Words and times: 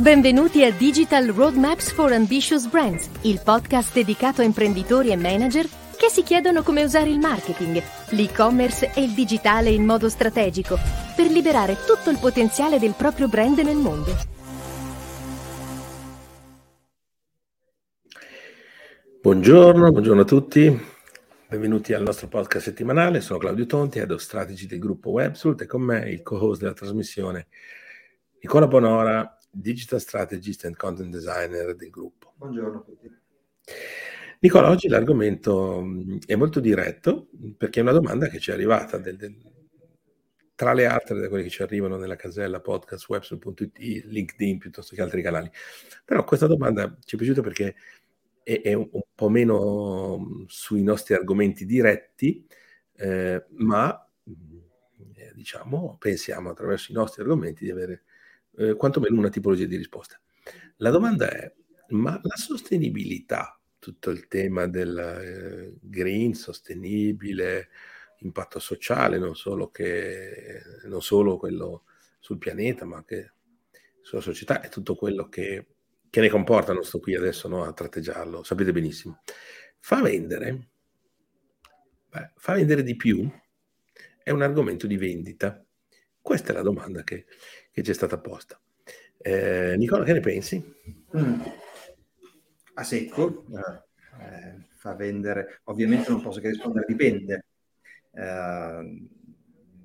Benvenuti 0.00 0.64
a 0.64 0.72
Digital 0.72 1.26
Roadmaps 1.26 1.92
for 1.92 2.10
Ambitious 2.10 2.66
Brands, 2.66 3.10
il 3.24 3.38
podcast 3.44 3.92
dedicato 3.92 4.40
a 4.40 4.44
imprenditori 4.44 5.10
e 5.10 5.16
manager 5.16 5.66
che 5.94 6.08
si 6.08 6.22
chiedono 6.22 6.62
come 6.62 6.82
usare 6.82 7.10
il 7.10 7.18
marketing, 7.18 7.82
l'e-commerce 8.08 8.94
e 8.94 9.02
il 9.02 9.12
digitale 9.12 9.68
in 9.68 9.84
modo 9.84 10.08
strategico 10.08 10.78
per 11.14 11.26
liberare 11.26 11.76
tutto 11.84 12.08
il 12.08 12.16
potenziale 12.18 12.78
del 12.78 12.94
proprio 12.96 13.28
brand 13.28 13.58
nel 13.58 13.76
mondo. 13.76 14.10
Buongiorno, 19.20 19.92
buongiorno 19.92 20.22
a 20.22 20.24
tutti. 20.24 20.80
Benvenuti 21.46 21.92
al 21.92 22.04
nostro 22.04 22.26
podcast 22.26 22.64
settimanale. 22.64 23.20
Sono 23.20 23.38
Claudio 23.38 23.66
Tonti, 23.66 23.98
Head 23.98 24.12
of 24.12 24.22
Strategy 24.22 24.64
del 24.64 24.78
gruppo 24.78 25.10
Websult 25.10 25.60
e 25.60 25.66
con 25.66 25.82
me 25.82 26.08
il 26.08 26.22
co-host 26.22 26.60
della 26.62 26.72
trasmissione 26.72 27.48
Nicola 28.40 28.66
Bonora, 28.66 29.36
Digital 29.50 30.00
Strategist 30.00 30.64
and 30.64 30.76
Content 30.76 31.10
Designer 31.10 31.74
del 31.74 31.90
gruppo. 31.90 32.34
Buongiorno 32.36 32.78
a 32.78 32.82
tutti. 32.82 33.10
Nicola, 34.40 34.70
oggi 34.70 34.88
l'argomento 34.88 35.82
mm, 35.82 36.18
è 36.26 36.34
molto 36.34 36.60
diretto 36.60 37.28
perché 37.56 37.80
è 37.80 37.82
una 37.82 37.92
domanda 37.92 38.28
che 38.28 38.38
ci 38.38 38.50
è 38.50 38.54
arrivata 38.54 38.96
del, 38.96 39.16
del, 39.16 39.36
tra 40.54 40.72
le 40.72 40.86
altre 40.86 41.20
da 41.20 41.28
quelle 41.28 41.42
che 41.42 41.50
ci 41.50 41.62
arrivano 41.62 41.96
nella 41.96 42.16
casella 42.16 42.60
podcast 42.60 43.06
website.it, 43.08 44.04
LinkedIn 44.04 44.58
piuttosto 44.58 44.94
che 44.94 45.02
altri 45.02 45.20
canali. 45.20 45.50
Però 46.04 46.24
questa 46.24 46.46
domanda 46.46 46.96
ci 47.04 47.16
è 47.16 47.18
piaciuta 47.18 47.42
perché 47.42 47.74
è, 48.42 48.62
è 48.62 48.72
un, 48.72 48.88
un, 48.92 49.02
po' 49.14 49.28
meno 49.28 50.18
mm, 50.18 50.44
sui 50.46 50.82
nostri 50.82 51.14
argomenti 51.14 51.66
diretti, 51.66 52.46
eh, 52.96 53.44
ma 53.56 54.10
eh, 55.14 55.32
diciamo 55.34 55.96
pensiamo 55.98 56.50
attraverso 56.50 56.92
i 56.92 56.94
nostri 56.94 57.22
argomenti 57.22 57.64
di 57.64 57.70
avere 57.70 58.04
eh, 58.56 58.74
quantomeno 58.74 59.18
una 59.18 59.28
tipologia 59.28 59.66
di 59.66 59.76
risposta. 59.76 60.20
La 60.76 60.90
domanda 60.90 61.30
è, 61.30 61.52
ma 61.88 62.18
la 62.22 62.36
sostenibilità, 62.36 63.58
tutto 63.78 64.10
il 64.10 64.28
tema 64.28 64.66
del 64.66 64.98
eh, 64.98 65.74
green, 65.80 66.34
sostenibile, 66.34 67.68
impatto 68.18 68.58
sociale, 68.58 69.18
non 69.18 69.34
solo, 69.34 69.70
che, 69.70 70.62
non 70.84 71.02
solo 71.02 71.36
quello 71.36 71.84
sul 72.18 72.38
pianeta, 72.38 72.84
ma 72.84 72.96
anche 72.96 73.34
sulla 74.00 74.20
società 74.20 74.60
e 74.60 74.68
tutto 74.68 74.94
quello 74.94 75.28
che, 75.28 75.66
che 76.08 76.20
ne 76.20 76.28
comporta, 76.28 76.72
non 76.72 76.84
sto 76.84 76.98
qui 76.98 77.14
adesso 77.14 77.48
no, 77.48 77.64
a 77.64 77.72
tratteggiarlo, 77.72 78.42
sapete 78.42 78.72
benissimo. 78.72 79.22
Fa 79.78 80.02
vendere, 80.02 80.68
beh, 82.10 82.32
fa 82.36 82.54
vendere 82.54 82.82
di 82.82 82.96
più, 82.96 83.30
è 84.22 84.30
un 84.30 84.42
argomento 84.42 84.86
di 84.86 84.96
vendita. 84.96 85.64
Questa 86.20 86.52
è 86.52 86.54
la 86.54 86.62
domanda 86.62 87.02
che, 87.02 87.26
che 87.70 87.82
ci 87.82 87.90
è 87.90 87.94
stata 87.94 88.18
posta. 88.18 88.60
Eh, 89.18 89.74
Nicola, 89.76 90.04
che 90.04 90.12
ne 90.12 90.20
pensi? 90.20 90.74
Mm. 91.16 91.40
A 92.74 92.82
secco, 92.82 93.44
eh, 94.18 94.66
fa 94.76 94.94
vendere, 94.94 95.60
ovviamente 95.64 96.10
non 96.10 96.22
posso 96.22 96.40
che 96.40 96.48
rispondere, 96.48 96.86
dipende. 96.88 97.44
Eh, 98.12 99.08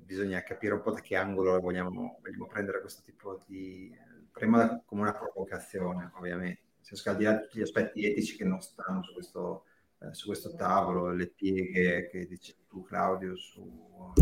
bisogna 0.06 0.42
capire 0.42 0.74
un 0.74 0.82
po' 0.82 0.92
da 0.92 1.00
che 1.00 1.16
angolo 1.16 1.60
vogliamo, 1.60 2.18
vogliamo 2.22 2.46
prendere 2.46 2.80
questo 2.80 3.02
tipo 3.02 3.42
di... 3.46 3.94
prima 4.30 4.82
come 4.84 5.02
una 5.02 5.12
provocazione, 5.12 6.10
ovviamente. 6.14 6.62
Se 6.80 6.96
scaldiamo 6.96 7.40
tutti 7.40 7.58
gli 7.58 7.62
aspetti 7.62 8.06
etici 8.06 8.36
che 8.36 8.44
non 8.44 8.60
stanno 8.60 9.02
su 9.02 9.12
questo, 9.12 9.64
eh, 10.00 10.14
su 10.14 10.26
questo 10.26 10.54
tavolo, 10.54 11.12
le 11.12 11.26
pieghe 11.26 12.08
che 12.08 12.26
dici 12.26 12.54
tu 12.68 12.82
Claudio 12.82 13.36
su 13.36 14.12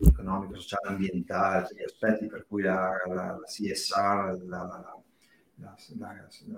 economico, 0.00 0.54
sociale, 0.54 0.88
ambientale, 0.88 1.68
gli 1.74 1.82
aspetti 1.82 2.26
per 2.26 2.46
cui 2.46 2.62
la, 2.62 2.90
la, 3.06 3.14
la 3.14 3.42
CSR, 3.44 4.44
la, 4.46 5.02
la, 5.56 5.76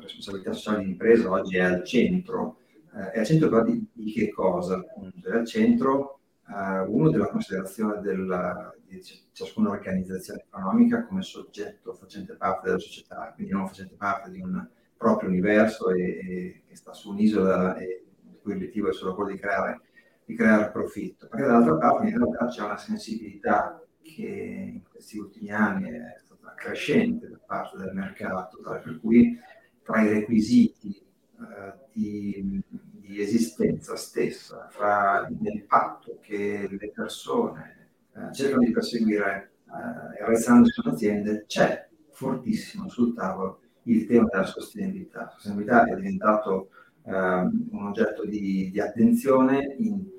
responsabilità 0.01 0.53
sociale 0.53 0.85
di 0.85 0.91
impresa 0.91 1.31
oggi 1.31 1.57
è 1.57 1.61
al 1.61 1.85
centro. 1.85 2.59
Eh, 2.95 3.11
è 3.13 3.19
al 3.21 3.27
centro 3.27 3.63
di, 3.63 3.87
di 3.93 4.13
che 4.13 4.31
cosa? 4.31 4.77
Appunto? 4.77 5.29
È 5.29 5.37
al 5.37 5.47
centro 5.47 6.21
eh, 6.49 6.81
uno 6.81 7.11
della 7.11 7.29
considerazione 7.29 8.01
del, 8.01 8.75
di 8.87 9.01
ciascuna 9.33 9.71
organizzazione 9.71 10.45
economica 10.47 11.05
come 11.05 11.23
soggetto 11.23 11.95
facente 11.95 12.35
parte 12.35 12.67
della 12.67 12.79
società, 12.79 13.33
quindi 13.35 13.53
non 13.53 13.69
facente 13.69 13.95
parte 13.95 14.31
di 14.31 14.41
un 14.41 14.67
proprio 14.97 15.31
universo 15.31 15.91
e, 15.91 16.03
e 16.03 16.63
che 16.69 16.77
sta 16.77 16.93
su 16.93 17.11
un'isola 17.11 17.77
e 17.77 18.05
il 18.31 18.39
cui 18.43 18.53
obiettivo 18.53 18.91
è 18.91 18.93
solo 18.93 19.15
quello 19.15 19.31
di 19.31 19.39
creare 19.39 19.81
di 20.31 20.37
creare 20.37 20.71
profitto, 20.71 21.27
perché 21.27 21.45
dall'altra 21.45 21.77
parte 21.77 22.07
in 22.07 22.17
realtà 22.17 22.47
c'è 22.47 22.63
una 22.63 22.77
sensibilità 22.77 23.85
che 24.01 24.71
in 24.75 24.83
questi 24.89 25.19
ultimi 25.19 25.51
anni 25.51 25.91
è 25.91 26.15
stata 26.19 26.55
crescente 26.55 27.29
da 27.29 27.41
parte 27.45 27.79
del 27.79 27.93
mercato, 27.93 28.59
per 28.63 28.99
cui 29.01 29.37
tra 29.83 30.03
i 30.03 30.09
requisiti 30.09 30.97
eh, 30.97 31.73
di, 31.93 32.63
di, 32.69 33.21
esistenza 33.21 33.97
stessa, 33.97 34.69
fra 34.71 35.27
l'impatto 35.29 36.19
che 36.21 36.69
le 36.71 36.93
persone 36.93 37.89
eh, 38.15 38.33
cercano 38.33 38.63
di 38.63 38.71
perseguire 38.71 39.51
eh, 39.67 40.19
realizzandosi 40.19 40.81
in 40.85 40.93
aziende, 40.93 41.45
c'è 41.47 41.89
fortissimo 42.11 42.89
sul 42.89 43.15
tavolo 43.15 43.63
il 43.85 44.07
tema 44.07 44.29
della 44.31 44.45
sostenibilità. 44.45 45.23
La 45.23 45.31
sostenibilità 45.31 45.85
è 45.87 45.97
diventato 45.97 46.69
eh, 47.03 47.13
un 47.13 47.87
oggetto 47.87 48.25
di, 48.25 48.71
di 48.71 48.81
attenzione 48.81 49.75
in 49.79 50.19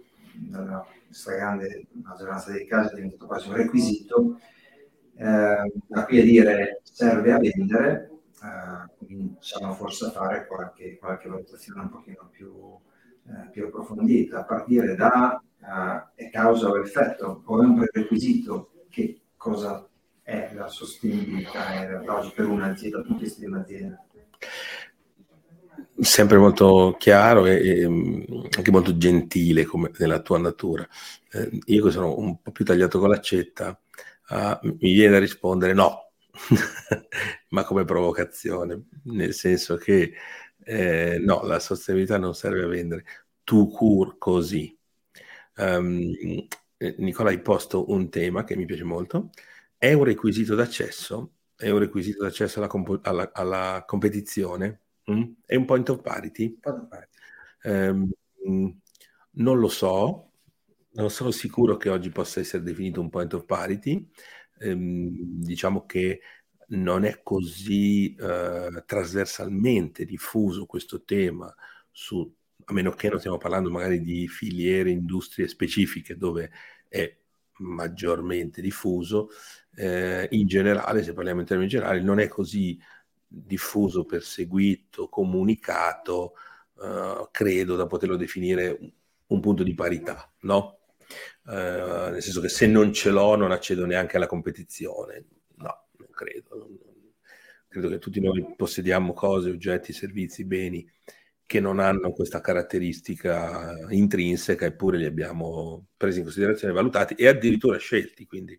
nella 0.50 0.86
stragrande 1.10 1.88
maggioranza 1.92 2.52
dei 2.52 2.66
casi 2.66 2.92
è 2.92 2.96
diventato 2.96 3.26
quasi 3.26 3.50
un 3.50 3.56
requisito, 3.56 4.40
eh, 5.16 5.72
da 5.88 6.06
qui 6.06 6.20
a 6.20 6.24
dire 6.24 6.82
serve 6.84 7.32
a 7.34 7.38
vendere, 7.38 8.10
eh, 8.44 8.96
cominciamo 8.98 9.74
forse 9.74 10.06
a 10.06 10.12
fare 10.12 10.48
qualche, 10.48 10.98
qualche 10.98 11.30
valutazione 11.30 11.82
un 11.82 11.90
pochino 11.90 12.30
più, 12.32 12.52
eh, 13.28 13.50
più 13.52 13.66
approfondita, 13.66 14.40
a 14.40 14.46
partire 14.46 14.96
da 14.96 15.42
eh, 15.60 16.24
è 16.26 16.30
causa 16.30 16.70
o 16.70 16.80
effetto 16.80 17.44
o 17.46 17.62
è 17.62 17.66
un 17.66 17.76
prerequisito 17.76 18.72
che 18.90 19.22
cosa 19.38 19.88
è 20.24 20.52
la 20.54 20.68
sostenibilità 20.68 22.04
oggi 22.08 22.32
per 22.34 22.48
un'azienda, 22.48 22.98
dal 22.98 23.06
punto 23.06 23.24
di 23.24 23.34
di 23.38 23.46
un'azienda 23.46 24.06
sempre 26.02 26.38
molto 26.38 26.96
chiaro 26.98 27.46
e, 27.46 27.82
e, 27.82 27.86
anche 27.86 28.72
molto 28.72 28.98
gentile 28.98 29.66
come 29.66 29.92
nella 29.98 30.22
tua 30.22 30.40
natura. 30.40 30.88
Eh, 31.32 31.60
io 31.66 31.86
che 31.86 31.92
sono 31.92 32.18
un 32.18 32.42
po' 32.42 32.52
più 32.52 32.66
tagliato 32.66 33.00
con 33.00 33.10
l'accetta, 33.10 33.80
uh, 34.30 34.58
mi 34.80 34.94
viene 34.94 35.12
da 35.12 35.20
rispondere 35.20 35.74
no, 35.74 36.12
ma 37.50 37.64
come 37.64 37.86
provocazione, 37.86 38.88
nel 39.04 39.34
senso 39.34 39.78
che 39.78 40.14
eh, 40.64 41.18
no, 41.20 41.44
la 41.44 41.60
sostenibilità 41.60 42.18
non 42.18 42.34
serve 42.36 42.64
a 42.64 42.68
vendere, 42.68 43.06
tu 43.44 43.70
cur 43.70 44.18
così. 44.18 44.76
Um, 45.58 46.14
Nicola 46.98 47.30
hai 47.30 47.42
posto 47.42 47.92
un 47.92 48.10
tema 48.10 48.44
che 48.44 48.56
mi 48.56 48.66
piace 48.66 48.84
molto, 48.84 49.30
è 49.78 49.94
un 49.94 50.04
requisito 50.04 50.56
d'accesso, 50.56 51.34
è 51.56 51.70
un 51.70 51.80
requisito 51.80 52.24
d'accesso 52.24 52.60
alla, 52.60 52.68
comp- 52.68 53.06
alla, 53.06 53.32
alla 53.34 53.84
competizione 53.86 54.82
Mm? 55.12 55.24
È 55.46 55.56
un 55.56 55.66
point 55.66 55.90
of 55.90 56.02
parity? 56.02 56.60
Um, 57.64 58.10
non 59.32 59.60
lo 59.60 59.68
so, 59.68 60.32
non 60.94 61.10
sono 61.10 61.32
sicuro 61.32 61.78
che 61.78 61.90
oggi 61.90 62.10
possa 62.10 62.40
essere 62.40 62.64
definito 62.64 63.02
un 63.02 63.10
point 63.10 63.34
of 63.34 63.46
parity. 63.46 64.10
Um, 64.62 65.10
diciamo 65.42 65.86
che 65.86 66.22
non 66.68 67.04
è 67.04 67.22
così 67.24 68.16
uh, 68.20 68.84
trasversalmente 68.86 70.06
diffuso 70.06 70.66
questo 70.66 71.04
tema, 71.04 71.54
su, 71.92 72.34
a 72.66 72.74
meno 72.74 72.92
che 72.92 73.10
non 73.10 73.20
stiamo 73.20 73.38
parlando 73.38 73.70
magari 73.70 74.02
di 74.02 74.28
filiere, 74.28 74.90
industrie 74.92 75.48
specifiche 75.48 76.16
dove 76.16 76.52
è 76.88 77.18
maggiormente 77.58 78.62
diffuso. 78.62 79.30
Eh, 79.74 80.28
in 80.32 80.48
generale, 80.48 81.04
se 81.04 81.14
parliamo 81.14 81.42
in 81.42 81.46
termini 81.46 81.70
generali, 81.70 82.04
non 82.04 82.20
è 82.20 82.28
così 82.28 82.80
diffuso, 83.34 84.04
perseguito, 84.04 85.08
comunicato, 85.08 86.34
uh, 86.74 87.30
credo 87.32 87.76
da 87.78 87.88
poterlo 87.88 88.18
definire 88.18 88.78
un, 88.78 88.92
un 89.28 89.40
punto 89.40 89.64
di 89.64 89.74
parità, 89.74 90.30
no? 90.42 90.80
Uh, 91.46 92.12
nel 92.12 92.22
senso 92.22 92.42
che 92.42 92.50
se 92.50 92.68
non 92.68 92.92
ce 92.94 93.10
l'ho 93.10 93.36
non 93.36 93.52
accedo 93.52 93.86
neanche 93.86 94.18
alla 94.18 94.28
competizione. 94.28 95.26
No, 95.56 95.88
non 95.98 96.10
credo. 96.12 96.70
Credo 97.68 97.88
che 97.88 98.00
tutti 98.00 98.20
noi 98.20 98.54
possediamo 98.56 99.14
cose, 99.14 99.50
oggetti, 99.50 99.94
servizi, 99.94 100.44
beni 100.44 100.86
che 101.46 101.60
non 101.60 101.80
hanno 101.80 102.12
questa 102.12 102.40
caratteristica 102.40 103.74
intrinseca, 103.90 104.66
eppure 104.66 104.98
li 104.98 105.06
abbiamo 105.06 105.88
presi 105.98 106.20
in 106.20 106.24
considerazione, 106.24 106.74
valutati 106.74 107.14
e 107.16 107.28
addirittura 107.28 107.78
scelti, 107.78 108.26
quindi 108.26 108.58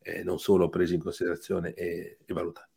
eh, 0.00 0.24
non 0.24 0.40
solo 0.40 0.68
presi 0.68 0.94
in 0.94 1.00
considerazione 1.00 1.74
e, 1.74 2.18
e 2.24 2.32
valutati. 2.32 2.67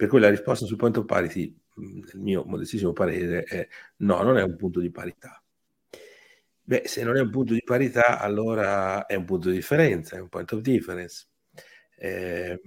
Per 0.00 0.08
cui 0.08 0.18
la 0.20 0.30
risposta 0.30 0.64
sul 0.66 0.76
point 0.78 0.96
of 0.96 1.04
parity, 1.04 1.54
nel 1.76 2.20
mio 2.20 2.44
modestissimo 2.44 2.92
parere, 2.92 3.42
è 3.44 3.68
no, 3.98 4.22
non 4.22 4.38
è 4.38 4.42
un 4.42 4.56
punto 4.56 4.80
di 4.80 4.90
parità. 4.90 5.42
Beh, 6.62 6.82
se 6.86 7.02
non 7.02 7.16
è 7.16 7.20
un 7.20 7.30
punto 7.30 7.52
di 7.54 7.62
parità, 7.64 8.20
allora 8.20 9.06
è 9.06 9.14
un 9.16 9.24
punto 9.24 9.48
di 9.48 9.56
differenza, 9.56 10.16
è 10.16 10.20
un 10.20 10.28
point 10.28 10.52
of 10.52 10.60
difference. 10.60 11.26
eh, 11.96 12.60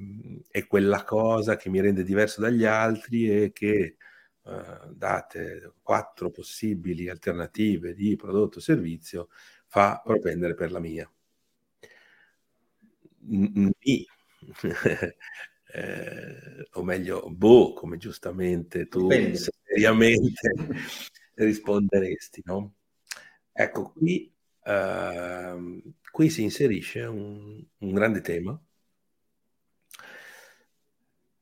è 0.49 0.67
quella 0.67 1.03
cosa 1.03 1.55
che 1.55 1.69
mi 1.69 1.79
rende 1.81 2.03
diverso 2.03 2.41
dagli 2.41 2.65
altri 2.65 3.29
e 3.45 3.51
che 3.51 3.97
eh, 4.45 4.79
date 4.91 5.73
quattro 5.81 6.29
possibili 6.31 7.09
alternative 7.09 7.93
di 7.95 8.15
prodotto 8.15 8.57
o 8.59 8.61
servizio 8.61 9.29
fa 9.67 10.01
propendere 10.03 10.53
per 10.55 10.71
la 10.71 10.79
mia. 10.79 11.09
Ni. 13.21 14.05
eh, 15.75 16.67
o 16.73 16.83
meglio, 16.83 17.27
boh, 17.31 17.73
come 17.73 17.97
giustamente 17.97 18.87
tu 18.87 19.07
Dipende. 19.07 19.39
seriamente 19.63 20.53
risponderesti, 21.33 22.43
no? 22.45 22.75
Ecco, 23.51 23.91
qui, 23.91 24.31
uh, 24.65 25.93
qui 26.11 26.29
si 26.29 26.43
inserisce 26.43 27.01
un, 27.01 27.63
un, 27.79 27.91
grande 27.91 28.21
tema 28.21 28.59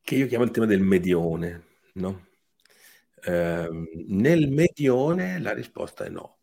che 0.02 0.16
io 0.16 0.28
chiamo 0.28 0.46
il 0.46 0.52
tema 0.52 0.66
del 0.66 0.82
medione, 0.82 1.66
no? 1.96 2.28
Uh, 3.26 3.86
nel 4.08 4.50
medione 4.50 5.40
la 5.40 5.54
risposta 5.54 6.06
è 6.06 6.10
no, 6.10 6.40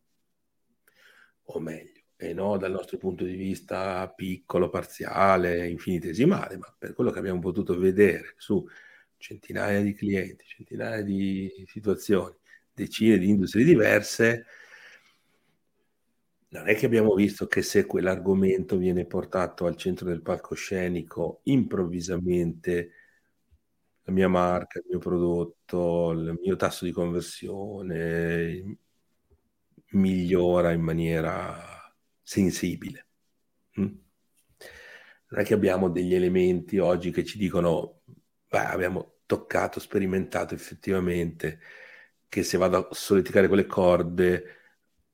o 1.45 1.59
meglio, 1.59 1.98
e 2.21 2.35
no 2.35 2.57
dal 2.57 2.73
nostro 2.73 2.99
punto 2.99 3.25
di 3.25 3.37
vista 3.37 4.09
piccolo, 4.11 4.69
parziale, 4.69 5.69
infinitesimale, 5.69 6.57
ma 6.59 6.75
per 6.77 6.93
quello 6.93 7.13
che 7.13 7.21
abbiamo 7.21 7.39
potuto 7.39 7.79
vedere 7.79 8.35
su 8.37 8.67
centinaia 9.17 9.81
di 9.83 9.95
clienti, 9.95 10.45
centinaia 10.45 11.03
di 11.03 11.65
situazioni, 11.69 12.35
decine 12.75 13.19
di 13.19 13.29
industrie 13.29 13.65
diverse, 13.65 14.47
non 16.51 16.69
è 16.69 16.75
che 16.75 16.87
abbiamo 16.87 17.15
visto 17.15 17.47
che 17.47 17.63
se 17.63 17.87
quell'argomento 17.87 18.77
viene 18.77 19.07
portato 19.07 19.67
al 19.67 19.77
centro 19.77 20.09
del 20.09 20.23
palcoscenico, 20.23 21.41
improvvisamente 21.45 22.93
la 24.03 24.13
mia 24.13 24.29
marca, 24.29 24.81
il 24.81 24.87
mio 24.89 24.99
prodotto, 24.99 26.11
il 26.11 26.37
mio 26.43 26.57
tasso 26.57 26.85
di 26.85 26.91
conversione 26.91 28.79
migliora 29.91 30.73
in 30.73 30.81
maniera 30.81 31.78
sensibile. 32.29 33.07
Mm? 33.81 33.97
Non 35.31 35.41
è 35.41 35.45
che 35.45 35.55
abbiamo 35.55 35.89
degli 35.89 36.15
elementi 36.15 36.77
oggi 36.79 37.11
che 37.11 37.25
ci 37.25 37.39
dicono, 37.39 38.03
beh, 38.51 38.67
abbiamo 38.67 39.21
toccato, 39.25 39.81
sperimentato 39.81 40.55
effettivamente 40.55 41.59
che 42.29 42.43
se 42.43 42.59
vado 42.59 42.77
a 42.77 42.89
solleticare 42.91 43.49
quelle 43.49 43.65
corde 43.65 44.57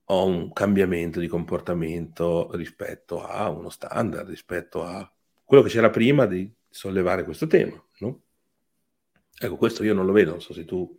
ho 0.06 0.26
un 0.26 0.52
cambiamento 0.52 1.20
di 1.20 1.28
comportamento 1.28 2.50
rispetto 2.56 3.24
a 3.24 3.48
uno 3.48 3.68
standard, 3.68 4.28
rispetto 4.28 4.82
a 4.82 5.08
quello 5.44 5.62
che 5.62 5.70
c'era 5.70 5.90
prima 5.90 6.26
di 6.26 6.52
sollevare 6.68 7.22
questo 7.22 7.46
tema. 7.46 7.80
No? 8.00 8.22
Ecco, 9.38 9.56
questo 9.56 9.84
io 9.84 9.94
non 9.94 10.04
lo 10.04 10.12
vedo, 10.12 10.32
non 10.32 10.40
so 10.40 10.52
se 10.52 10.64
tu 10.64 10.98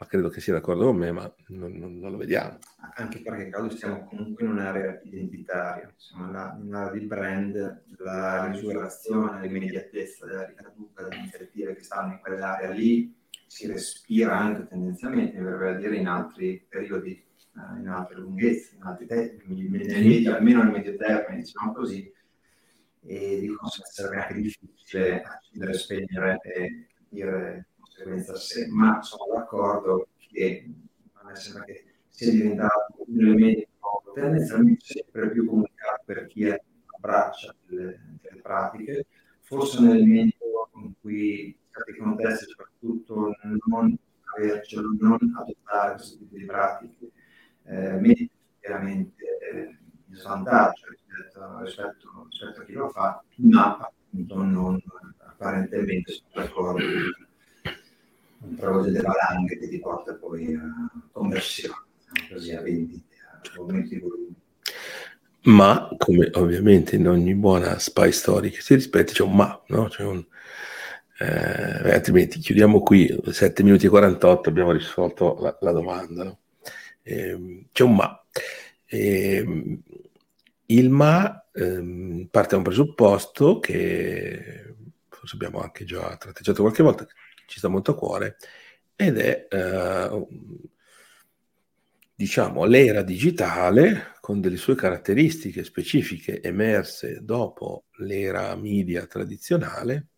ma 0.00 0.06
credo 0.06 0.30
che 0.30 0.40
sia 0.40 0.54
d'accordo 0.54 0.86
con 0.86 0.96
me, 0.96 1.12
ma 1.12 1.30
non, 1.48 1.72
non, 1.72 1.98
non 1.98 2.10
lo 2.10 2.16
vediamo. 2.16 2.58
Anche 2.94 3.20
perché 3.20 3.50
credo 3.50 3.68
siamo 3.68 4.06
comunque 4.06 4.44
in 4.44 4.50
un'area 4.52 4.98
identitaria, 5.04 5.92
siamo 5.94 6.24
in 6.24 6.68
un'area 6.68 6.98
di 6.98 7.06
brand, 7.06 7.82
la 7.98 8.48
misurazione, 8.50 9.42
l'immediatezza 9.42 10.24
della 10.24 10.46
ricaduta 10.46 11.02
delle 11.02 11.16
iniziative 11.16 11.76
che 11.76 11.82
stanno 11.82 12.14
in 12.14 12.20
quell'area 12.20 12.70
lì 12.70 13.14
si 13.46 13.66
respira 13.66 14.38
anche 14.38 14.68
tendenzialmente, 14.68 15.36
mi 15.36 15.44
verrebbe 15.44 15.70
a 15.70 15.78
dire, 15.78 15.96
in 15.96 16.06
altri 16.06 16.64
periodi, 16.66 17.10
eh, 17.10 17.80
in 17.80 17.88
altre 17.88 18.16
lunghezze, 18.16 18.76
in 18.76 18.82
altri 18.84 19.06
tempi, 19.06 20.26
almeno 20.28 20.62
nel 20.62 20.72
medio 20.72 20.96
termine, 20.96 21.42
diciamo 21.42 21.74
così, 21.74 22.10
e 23.02 23.40
di 23.40 23.48
conseguenza 23.48 24.02
sarebbe 24.02 24.22
anche 24.22 24.34
difficile 24.34 25.22
accendere 25.22 25.72
spegnere 25.74 26.38
e 26.42 26.86
dire 27.08 27.69
conseguenza 28.00 28.34
sé, 28.36 28.66
ma 28.68 29.02
sono 29.02 29.34
d'accordo 29.34 30.08
che 30.16 30.70
a 31.12 31.26
me 31.26 31.36
sembra 31.36 31.64
che 31.64 31.84
sia 32.08 32.30
diventato 32.30 32.94
un 33.06 33.20
elemento 33.20 33.68
tendenzialmente 34.14 34.84
sempre 34.84 35.30
più 35.30 35.46
comunicato 35.46 36.02
per 36.04 36.26
chi 36.26 36.50
abbraccia 36.96 37.54
delle, 37.66 38.18
delle 38.20 38.40
pratiche, 38.40 39.06
forse 39.40 39.78
un 39.78 39.90
elemento 39.90 40.70
in 40.76 40.92
cui 41.00 41.56
certi 41.70 41.98
contesti 41.98 42.46
soprattutto 42.46 43.34
non 43.68 43.96
avercelo, 44.36 44.96
non 44.98 45.18
adottare 45.36 45.94
questo 45.94 46.18
tipo 46.18 46.36
di 46.36 46.44
pratiche 46.44 47.10
eh, 47.64 47.92
mette 47.92 48.30
veramente 48.60 49.24
eh, 49.52 49.78
in 50.08 50.14
svantaggio 50.14 50.86
rispetto, 50.88 51.60
rispetto, 51.62 52.26
rispetto, 52.28 52.60
a 52.60 52.64
chi 52.64 52.72
lo 52.72 52.88
fa, 52.88 53.22
ma 53.36 53.76
appunto 53.78 54.42
non 54.42 54.82
apparentemente 55.18 56.12
sono 56.12 56.30
d'accordo 56.34 56.84
un 58.42 58.82
delle 58.82 59.00
valanghe 59.00 59.58
che 59.58 59.68
ti 59.68 59.78
porta 59.78 60.14
poi 60.14 60.54
a 60.54 60.90
conversione, 61.12 61.74
così 62.30 62.52
a 62.52 62.62
vendite, 62.62 63.16
a 63.32 63.58
aumenti 63.58 63.94
di 63.94 64.00
volume. 64.00 64.28
Ma, 65.42 65.88
come 65.96 66.30
ovviamente 66.34 66.96
in 66.96 67.08
ogni 67.08 67.34
buona 67.34 67.78
spy 67.78 68.12
story 68.12 68.50
che 68.50 68.60
si 68.60 68.74
rispetti, 68.74 69.14
c'è 69.14 69.22
un 69.22 69.34
ma, 69.34 69.62
no? 69.68 69.88
C'è 69.88 70.02
un, 70.02 70.24
eh, 71.18 71.92
altrimenti 71.92 72.38
chiudiamo 72.38 72.80
qui, 72.80 73.14
7 73.30 73.62
minuti 73.62 73.86
e 73.86 73.88
48, 73.88 74.48
abbiamo 74.48 74.72
risolto 74.72 75.36
la, 75.40 75.56
la 75.60 75.72
domanda. 75.72 76.24
No? 76.24 76.38
Eh, 77.02 77.66
c'è 77.72 77.82
un 77.84 77.94
ma. 77.94 78.24
Eh, 78.86 79.78
il 80.66 80.90
ma 80.90 81.44
ehm, 81.52 82.28
parte 82.30 82.50
da 82.50 82.56
un 82.58 82.62
presupposto 82.62 83.58
che 83.58 84.74
forse 85.08 85.34
abbiamo 85.34 85.60
anche 85.60 85.84
già 85.84 86.16
tratteggiato 86.16 86.62
qualche 86.62 86.82
volta, 86.82 87.06
ci 87.50 87.58
sta 87.58 87.68
molto 87.68 87.90
a 87.90 87.96
cuore, 87.96 88.36
ed 88.94 89.18
è 89.18 89.48
eh, 89.50 90.26
diciamo 92.14 92.64
l'era 92.64 93.02
digitale 93.02 94.14
con 94.20 94.40
delle 94.40 94.56
sue 94.56 94.76
caratteristiche 94.76 95.64
specifiche 95.64 96.40
emerse 96.42 97.24
dopo 97.24 97.86
l'era 97.96 98.54
media 98.54 99.06
tradizionale, 99.06 100.08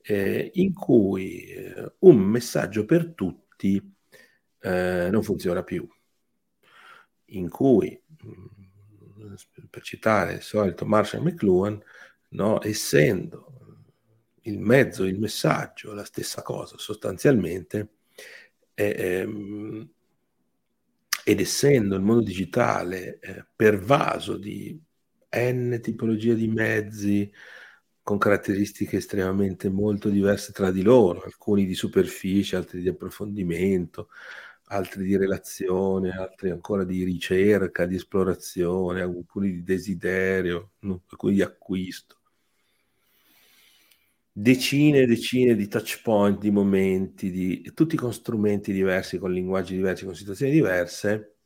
eh, 0.00 0.50
in 0.54 0.72
cui 0.72 1.44
eh, 1.46 1.94
un 2.00 2.16
messaggio 2.18 2.84
per 2.86 3.12
tutti 3.14 3.94
eh, 4.60 5.08
non 5.10 5.22
funziona 5.22 5.62
più, 5.62 5.86
in 7.26 7.48
cui, 7.50 8.00
mm, 8.26 9.34
per 9.68 9.82
citare 9.82 10.34
il 10.34 10.42
solito 10.42 10.86
Marshall 10.86 11.22
McLuhan, 11.22 11.82
no, 12.30 12.62
essendo 12.62 13.53
il 14.44 14.58
mezzo, 14.58 15.04
il 15.04 15.18
messaggio, 15.18 15.92
la 15.92 16.04
stessa 16.04 16.42
cosa 16.42 16.76
sostanzialmente, 16.78 17.88
ehm, 18.74 19.88
ed 21.24 21.40
essendo 21.40 21.96
il 21.96 22.02
mondo 22.02 22.22
digitale 22.22 23.18
eh, 23.20 23.46
pervaso 23.56 24.36
di 24.36 24.78
n 25.36 25.80
tipologie 25.82 26.34
di 26.34 26.48
mezzi 26.48 27.30
con 28.02 28.18
caratteristiche 28.18 28.98
estremamente 28.98 29.70
molto 29.70 30.10
diverse 30.10 30.52
tra 30.52 30.70
di 30.70 30.82
loro, 30.82 31.22
alcuni 31.22 31.64
di 31.66 31.74
superficie, 31.74 32.56
altri 32.56 32.82
di 32.82 32.88
approfondimento, 32.88 34.10
altri 34.66 35.04
di 35.04 35.16
relazione, 35.16 36.10
altri 36.10 36.50
ancora 36.50 36.84
di 36.84 37.02
ricerca, 37.04 37.86
di 37.86 37.96
esplorazione, 37.96 39.00
alcuni 39.00 39.52
di 39.52 39.62
desiderio, 39.62 40.72
alcuni 40.82 41.34
di 41.34 41.42
acquisto 41.42 42.18
decine 44.36 45.02
e 45.02 45.06
decine 45.06 45.54
di 45.54 45.68
touch 45.68 46.02
point, 46.02 46.40
di 46.40 46.50
momenti, 46.50 47.30
di, 47.30 47.62
tutti 47.72 47.96
con 47.96 48.12
strumenti 48.12 48.72
diversi, 48.72 49.18
con 49.18 49.32
linguaggi 49.32 49.76
diversi, 49.76 50.04
con 50.04 50.16
situazioni 50.16 50.50
diverse, 50.50 51.36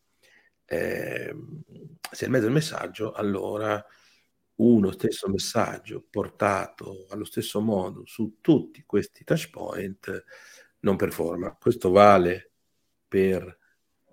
eh, 0.65 1.35
se 2.11 2.25
il 2.25 2.31
mezzo 2.31 2.47
il 2.47 2.53
messaggio, 2.53 3.13
allora 3.13 3.85
uno 4.57 4.91
stesso 4.91 5.29
messaggio 5.29 6.05
portato 6.09 7.07
allo 7.11 7.25
stesso 7.25 7.61
modo 7.61 8.05
su 8.07 8.39
tutti 8.41 8.83
questi 8.87 9.23
touch 9.23 9.51
point 9.51 10.25
non 10.81 10.97
performa. 10.97 11.55
Questo 11.61 11.91
vale 11.91 12.53
per 13.07 13.45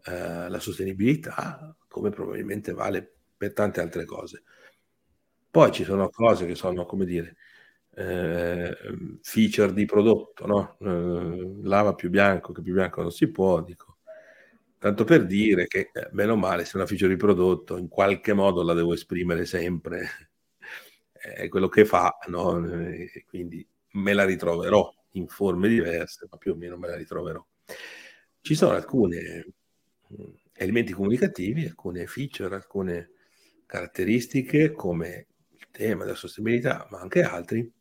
eh, 0.05 0.49
la 0.49 0.59
sostenibilità, 0.59 1.75
come 1.87 2.09
probabilmente 2.09 2.73
vale 2.73 3.19
per 3.37 3.53
tante 3.53 3.79
altre 3.79 4.03
cose. 4.03 4.43
Poi 5.49 5.71
ci 5.71 5.85
sono 5.85 6.09
cose 6.09 6.45
che 6.45 6.55
sono, 6.55 6.85
come 6.85 7.05
dire, 7.05 7.37
eh, 7.95 8.77
feature 9.21 9.73
di 9.73 9.85
prodotto, 9.85 10.45
no? 10.45 10.77
Eh, 10.79 11.61
lava 11.63 11.93
più 11.95 12.09
bianco 12.09 12.51
che 12.51 12.61
più 12.61 12.73
bianco 12.73 13.01
non 13.01 13.11
si 13.11 13.29
può, 13.29 13.61
dico. 13.61 13.97
Tanto 14.77 15.03
per 15.03 15.25
dire 15.25 15.67
che, 15.67 15.89
eh, 15.93 16.09
meno 16.11 16.35
male, 16.35 16.65
se 16.65 16.77
una 16.77 16.85
feature 16.85 17.09
di 17.09 17.17
prodotto 17.17 17.77
in 17.77 17.87
qualche 17.87 18.33
modo 18.33 18.63
la 18.63 18.73
devo 18.73 18.93
esprimere 18.93 19.45
sempre, 19.45 20.07
è 21.11 21.47
quello 21.47 21.69
che 21.69 21.85
fa, 21.85 22.17
no? 22.27 22.61
Quindi 23.27 23.65
me 23.93 24.13
la 24.13 24.25
ritroverò 24.25 24.93
in 25.11 25.27
forme 25.27 25.69
diverse, 25.69 26.27
ma 26.29 26.37
più 26.37 26.51
o 26.51 26.55
meno 26.55 26.77
me 26.77 26.87
la 26.87 26.95
ritroverò. 26.97 27.43
Ci 28.41 28.55
sono 28.55 28.73
alcuni 28.73 29.17
mm, 29.17 30.33
elementi 30.53 30.93
comunicativi, 30.93 31.65
alcune 31.65 32.05
feature, 32.05 32.55
alcune 32.55 33.11
caratteristiche 33.65 34.71
come 34.71 35.27
il 35.51 35.67
tema 35.71 36.03
della 36.03 36.15
sostenibilità, 36.15 36.87
ma 36.91 36.99
anche 36.99 37.23
altri, 37.23 37.71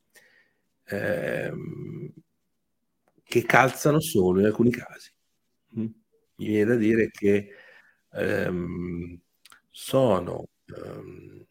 ehm, 0.87 2.13
che 3.23 3.43
calzano 3.45 4.01
solo 4.01 4.41
in 4.41 4.47
alcuni 4.47 4.71
casi. 4.71 5.13
Mm? 5.79 5.87
Mi 6.37 6.47
viene 6.47 6.65
da 6.65 6.77
dire 6.77 7.11
che 7.11 7.49
ehm, 8.13 9.21
sono 9.71 10.49
ehm, 10.67 11.47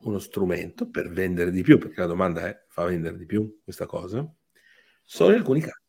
uno 0.00 0.18
strumento 0.18 0.88
per 0.90 1.10
vendere 1.10 1.50
di 1.50 1.62
più, 1.62 1.78
perché 1.78 2.00
la 2.00 2.06
domanda 2.06 2.46
è 2.46 2.64
fa 2.68 2.84
vendere 2.84 3.16
di 3.16 3.26
più 3.26 3.60
questa 3.62 3.86
cosa, 3.86 4.26
solo 5.04 5.32
in 5.32 5.38
alcuni 5.38 5.60
casi. 5.60 5.80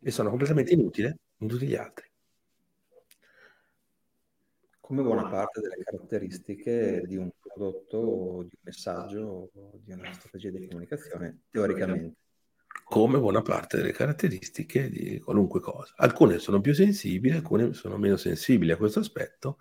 E 0.00 0.10
sono 0.10 0.28
completamente 0.28 0.72
inutile 0.72 1.18
in 1.38 1.48
tutti 1.48 1.66
gli 1.66 1.74
altri. 1.74 2.08
Come 4.86 5.02
buona 5.02 5.28
parte 5.28 5.60
delle 5.60 5.82
caratteristiche 5.82 7.02
di 7.08 7.16
un 7.16 7.28
prodotto, 7.40 8.44
di 8.44 8.54
un 8.54 8.60
messaggio, 8.60 9.50
di 9.82 9.90
una 9.90 10.12
strategia 10.12 10.50
di 10.50 10.68
comunicazione, 10.68 11.40
teoricamente 11.50 12.18
come 12.84 13.18
buona 13.18 13.42
parte 13.42 13.78
delle 13.78 13.90
caratteristiche 13.90 14.88
di 14.88 15.18
qualunque 15.18 15.58
cosa. 15.58 15.92
Alcune 15.96 16.38
sono 16.38 16.60
più 16.60 16.72
sensibili, 16.72 17.34
alcune 17.34 17.72
sono 17.72 17.96
meno 17.96 18.16
sensibili 18.16 18.70
a 18.70 18.76
questo 18.76 19.00
aspetto. 19.00 19.58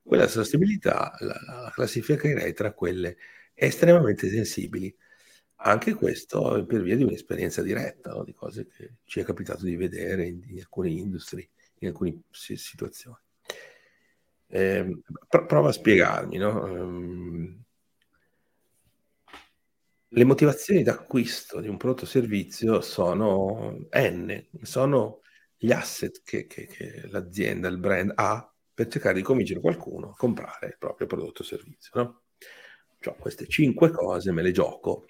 Quella 0.00 0.28
sensibilità 0.28 1.12
la, 1.18 1.36
la 1.44 1.72
classificherei 1.74 2.52
tra 2.52 2.72
quelle 2.72 3.16
estremamente 3.54 4.28
sensibili. 4.28 4.96
Anche 5.56 5.94
questo 5.94 6.64
per 6.66 6.82
via 6.82 6.94
di 6.94 7.02
un'esperienza 7.02 7.62
diretta, 7.62 8.12
no? 8.12 8.22
di 8.22 8.32
cose 8.32 8.68
che 8.68 8.98
ci 9.06 9.18
è 9.18 9.24
capitato 9.24 9.64
di 9.64 9.74
vedere 9.74 10.24
in, 10.28 10.40
in 10.46 10.60
alcune 10.60 10.90
industrie, 10.90 11.50
in 11.78 11.88
alcune 11.88 12.20
situazioni. 12.30 13.26
Eh, 14.50 15.00
prova 15.28 15.68
a 15.68 15.72
spiegarmi, 15.72 16.38
no? 16.38 16.64
Um, 16.64 17.62
le 20.12 20.24
motivazioni 20.24 20.82
d'acquisto 20.82 21.60
di 21.60 21.68
un 21.68 21.76
prodotto 21.76 22.04
o 22.04 22.06
servizio 22.06 22.80
sono 22.80 23.86
N, 23.92 24.46
sono 24.62 25.20
gli 25.56 25.70
asset 25.70 26.22
che, 26.22 26.46
che, 26.46 26.66
che, 26.66 27.02
l'azienda, 27.08 27.68
il 27.68 27.78
brand 27.78 28.12
ha 28.14 28.50
per 28.72 28.86
cercare 28.86 29.16
di 29.16 29.22
convincere 29.22 29.60
qualcuno 29.60 30.10
a 30.10 30.14
comprare 30.16 30.68
il 30.68 30.76
proprio 30.78 31.06
prodotto 31.06 31.42
o 31.42 31.44
servizio. 31.44 31.90
No? 31.94 32.22
Cioè, 33.00 33.16
queste 33.16 33.46
cinque 33.46 33.90
cose 33.90 34.32
me 34.32 34.42
le 34.42 34.52
gioco. 34.52 35.04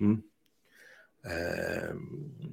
Eh, 1.22 1.94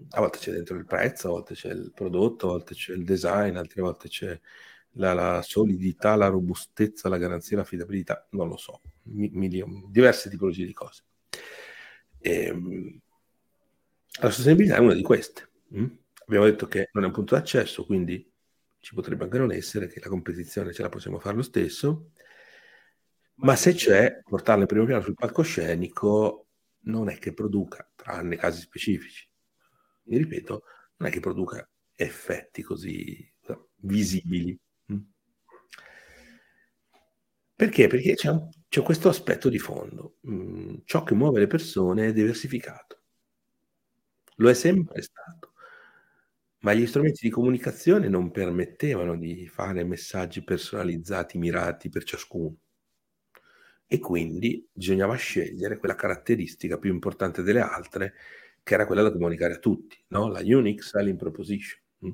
a 0.09 0.19
volte 0.19 0.37
c'è 0.39 0.51
dentro 0.51 0.75
il 0.75 0.85
prezzo, 0.85 1.29
a 1.29 1.31
volte 1.31 1.55
c'è 1.55 1.71
il 1.71 1.91
prodotto, 1.95 2.47
a 2.47 2.51
volte 2.51 2.75
c'è 2.75 2.93
il 2.93 3.03
design, 3.03 3.55
altre 3.55 3.81
volte 3.81 4.07
c'è 4.07 4.39
la, 4.95 5.13
la 5.13 5.41
solidità, 5.41 6.15
la 6.15 6.27
robustezza, 6.27 7.09
la 7.09 7.17
garanzia, 7.17 7.57
l'affidabilità, 7.57 8.27
non 8.31 8.47
lo 8.47 8.57
so, 8.57 8.81
mi, 9.03 9.29
milioni, 9.33 9.85
diverse 9.89 10.29
tipologie 10.29 10.65
di 10.65 10.73
cose. 10.73 11.03
E, 12.19 12.45
ehm, 12.45 12.99
la 14.21 14.29
sostenibilità 14.29 14.77
è 14.77 14.79
una 14.79 14.93
di 14.93 15.01
queste. 15.01 15.49
Mm? 15.75 15.87
Abbiamo 16.25 16.45
detto 16.45 16.67
che 16.67 16.89
non 16.93 17.03
è 17.03 17.07
un 17.07 17.13
punto 17.13 17.35
d'accesso, 17.35 17.85
quindi 17.85 18.31
ci 18.79 18.93
potrebbe 18.93 19.23
anche 19.23 19.37
non 19.37 19.51
essere, 19.51 19.87
che 19.87 19.99
la 19.99 20.09
competizione 20.09 20.73
ce 20.73 20.81
la 20.81 20.89
possiamo 20.89 21.19
fare 21.19 21.35
lo 21.35 21.41
stesso, 21.41 22.11
ma 23.37 23.55
se 23.55 23.73
c'è, 23.73 24.21
portarla 24.23 24.61
in 24.61 24.67
primo 24.67 24.85
piano 24.85 25.01
sul 25.01 25.13
palcoscenico 25.13 26.47
non 26.85 27.09
è 27.09 27.17
che 27.17 27.33
produca, 27.33 27.89
tranne 27.95 28.37
casi 28.37 28.61
specifici, 28.61 29.27
mi 30.03 30.17
ripeto, 30.17 30.63
non 30.97 31.09
è 31.09 31.11
che 31.11 31.19
produca 31.19 31.67
effetti 31.95 32.61
così 32.61 33.33
visibili. 33.85 34.57
Perché? 37.55 37.87
Perché 37.87 38.15
c'è, 38.15 38.29
un, 38.29 38.49
c'è, 38.67 38.81
questo 38.81 39.07
aspetto 39.07 39.47
di 39.47 39.59
fondo. 39.59 40.17
Mm, 40.27 40.75
ciò 40.83 41.03
che 41.03 41.15
muove 41.15 41.39
le 41.39 41.47
persone 41.47 42.07
è 42.07 42.13
diversificato. 42.13 43.01
Lo 44.37 44.49
è 44.49 44.53
sempre 44.53 45.01
stato. 45.01 45.53
Ma 46.59 46.73
gli 46.73 46.85
strumenti 46.85 47.19
di 47.21 47.29
comunicazione 47.29 48.09
non 48.09 48.31
permettevano 48.31 49.15
di 49.15 49.47
fare 49.47 49.83
messaggi 49.85 50.43
personalizzati, 50.43 51.37
mirati 51.37 51.89
per 51.89 52.03
ciascuno. 52.03 52.57
E 53.87 53.99
quindi 53.99 54.67
bisognava 54.73 55.15
scegliere 55.15 55.77
quella 55.77 55.95
caratteristica 55.95 56.77
più 56.77 56.91
importante 56.91 57.43
delle 57.43 57.61
altre, 57.61 58.15
che 58.63 58.73
era 58.73 58.85
quella 58.85 59.03
da 59.03 59.11
comunicare 59.11 59.53
a 59.53 59.59
tutti, 59.59 59.95
no? 60.09 60.27
la 60.27 60.41
unique 60.43 60.83
selling 60.83 61.17
proposition. 61.17 61.79
Mm. 62.05 62.11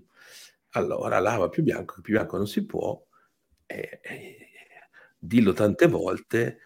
Allora, 0.72 1.20
lava 1.20 1.50
più 1.50 1.64
bianco, 1.64 2.02
più 2.02 2.14
bianco 2.14 2.38
non 2.38 2.48
si 2.48 2.66
può, 2.66 3.02
e, 3.66 4.00
e 4.04 4.51
dillo 5.24 5.54
tante 5.54 5.86
volte, 5.88 6.58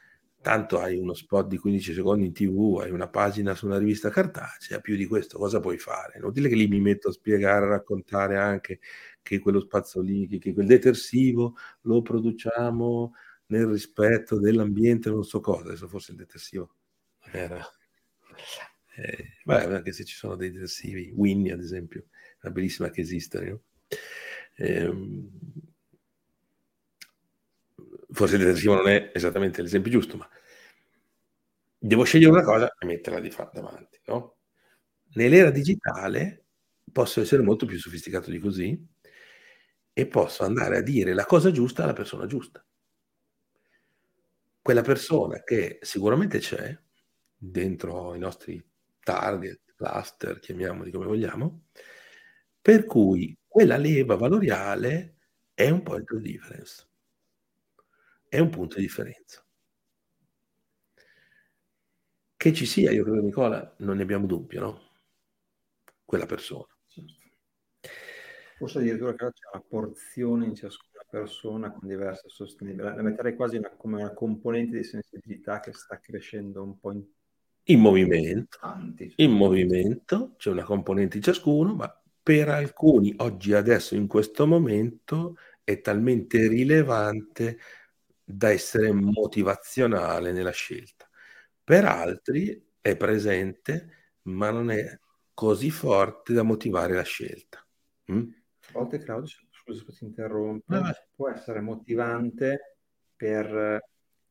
tanto 0.42 0.80
hai 0.80 0.98
uno 0.98 1.14
spot 1.14 1.48
di 1.48 1.58
15 1.58 1.94
secondi 1.94 2.26
in 2.26 2.34
tv, 2.34 2.80
hai 2.82 2.92
una 2.92 3.10
pagina 3.10 3.54
su 3.54 3.66
una 3.66 3.78
rivista 3.78 4.10
cartacea, 4.10 4.80
più 4.80 4.96
di 4.96 5.06
questo 5.06 5.38
cosa 5.38 5.60
puoi 5.60 5.78
fare? 5.78 6.18
Inutile 6.18 6.48
che 6.48 6.56
lì 6.56 6.68
mi 6.68 6.80
metto 6.80 7.10
a 7.10 7.12
spiegare, 7.12 7.66
a 7.66 7.70
raccontare 7.70 8.38
anche 8.38 8.80
che 9.22 9.40
quello 9.40 9.60
spazio 9.60 10.02
lì, 10.02 10.28
che, 10.40 10.54
quel 10.54 10.68
detersivo 10.68 11.56
lo 11.82 12.02
produciamo 12.02 13.14
nel 13.48 13.66
rispetto 13.66 14.40
dell'ambiente, 14.40 15.10
non 15.10 15.24
so 15.24 15.42
cosa, 15.42 15.68
adesso 15.68 15.88
forse 15.88 16.12
il 16.12 16.18
detersivo 16.18 16.76
era... 17.32 17.60
Eh, 18.98 19.40
vabbè, 19.44 19.74
anche 19.74 19.92
se 19.92 20.06
ci 20.06 20.16
sono 20.16 20.38
dei 20.38 20.52
detersivi, 20.52 21.12
Winnie 21.14 21.52
ad 21.52 21.60
esempio, 21.60 22.06
una 22.42 22.54
bellissima 22.54 22.90
che 22.90 23.02
esiste, 23.02 23.42
no? 23.42 23.62
eh, 24.56 24.94
forse 28.16 28.36
il 28.36 28.42
detersivo 28.44 28.76
non 28.76 28.88
è 28.88 29.12
esattamente 29.14 29.62
l'esempio 29.62 29.92
giusto, 29.92 30.16
ma 30.18 30.28
devo 31.78 32.04
scegliere 32.04 32.32
una 32.32 32.44
cosa 32.44 32.74
e 32.80 32.86
metterla 32.86 33.20
di 33.20 33.30
fatto 33.30 33.60
davanti. 33.60 34.00
No? 34.06 34.38
Nell'era 35.16 35.52
digitale 35.52 36.46
posso 36.92 37.22
essere 37.22 37.44
molto 37.44 37.66
più 37.66 37.78
sofisticato 37.78 38.32
di 38.32 38.40
così 38.40 38.88
e 39.92 40.08
posso 40.08 40.44
andare 40.44 40.78
a 40.78 40.82
dire 40.82 41.14
la 41.14 41.26
cosa 41.26 41.52
giusta 41.52 41.84
alla 41.84 41.94
persona 41.94 42.26
giusta. 42.26 42.66
Quella 44.62 44.82
persona 44.82 45.44
che 45.44 45.80
sicuramente 45.82 46.40
c'è 46.40 46.76
dentro 47.38 48.16
i 48.16 48.20
nostri 48.20 48.64
target, 49.02 49.74
cluster, 49.76 50.40
chiamiamoli 50.40 50.90
come 50.90 51.06
vogliamo, 51.06 51.66
per 52.62 52.86
cui 52.86 53.38
quella 53.46 53.78
leva 53.78 54.16
valoriale 54.16 55.18
è 55.54 55.70
un 55.70 55.84
point 55.84 56.10
of 56.12 56.20
difference 56.20 56.88
è 58.36 58.40
un 58.40 58.50
punto 58.50 58.76
di 58.76 58.82
differenza. 58.82 59.46
Che 62.38 62.54
ci 62.54 62.66
sia, 62.66 62.92
io 62.92 63.04
credo 63.04 63.22
Nicola, 63.22 63.76
non 63.80 63.98
ne 63.98 64.04
abbiamo 64.04 64.28
dubbio, 64.28 64.62
no? 64.62 64.82
Quella 66.04 66.26
persona. 66.26 66.68
Forse 68.58 68.78
addirittura 68.78 69.12
che 69.16 69.32
c'è 69.32 69.50
una 69.52 69.64
porzione 69.68 70.46
in 70.46 70.56
ciascuna 70.56 71.04
persona 71.10 71.72
con 71.72 71.88
diverse 71.88 72.30
sostenibilità. 72.30 72.96
La 72.96 73.02
metterei 73.02 73.36
quasi 73.36 73.58
una, 73.58 73.70
come 73.70 74.02
una 74.02 74.14
componente 74.14 74.78
di 74.78 74.84
sensibilità 74.84 75.60
che 75.60 75.74
sta 75.74 76.00
crescendo 76.00 76.64
un 76.64 76.80
po' 76.80 76.92
in, 76.92 77.04
in 77.64 77.80
movimento. 77.80 78.58
Tanti, 78.60 79.10
cioè. 79.10 79.26
In 79.26 79.32
movimento, 79.32 80.36
c'è 80.38 80.52
una 80.52 80.64
componente 80.64 81.18
in 81.18 81.24
ciascuno, 81.24 81.74
ma 81.74 82.02
per 82.22 82.50
alcuni 82.50 83.14
oggi, 83.18 83.54
adesso, 83.54 83.96
in 83.96 84.08
questo 84.08 84.46
momento, 84.46 85.38
è 85.64 85.82
talmente 85.82 86.48
rilevante 86.48 87.60
da 88.26 88.50
essere 88.50 88.92
motivazionale 88.92 90.32
nella 90.32 90.52
scelta. 90.52 91.08
Per 91.64 91.86
altri 91.86 92.74
è 92.82 92.98
presente, 92.98 94.18
ma 94.24 94.50
non 94.50 94.72
è 94.72 95.00
così 95.34 95.70
forte 95.70 96.34
da 96.34 96.42
motivare 96.42 96.96
la 96.96 97.04
scelta. 97.04 97.66
Mm? 98.12 98.30
A 98.68 98.72
volte, 98.72 98.98
Claudio, 98.98 99.30
scusa 99.52 99.84
se 99.86 99.92
ti 99.92 100.06
interrompo, 100.06 100.74
ah, 100.74 100.94
può 101.14 101.30
essere 101.30 101.62
motivante 101.62 102.78
per 103.16 103.80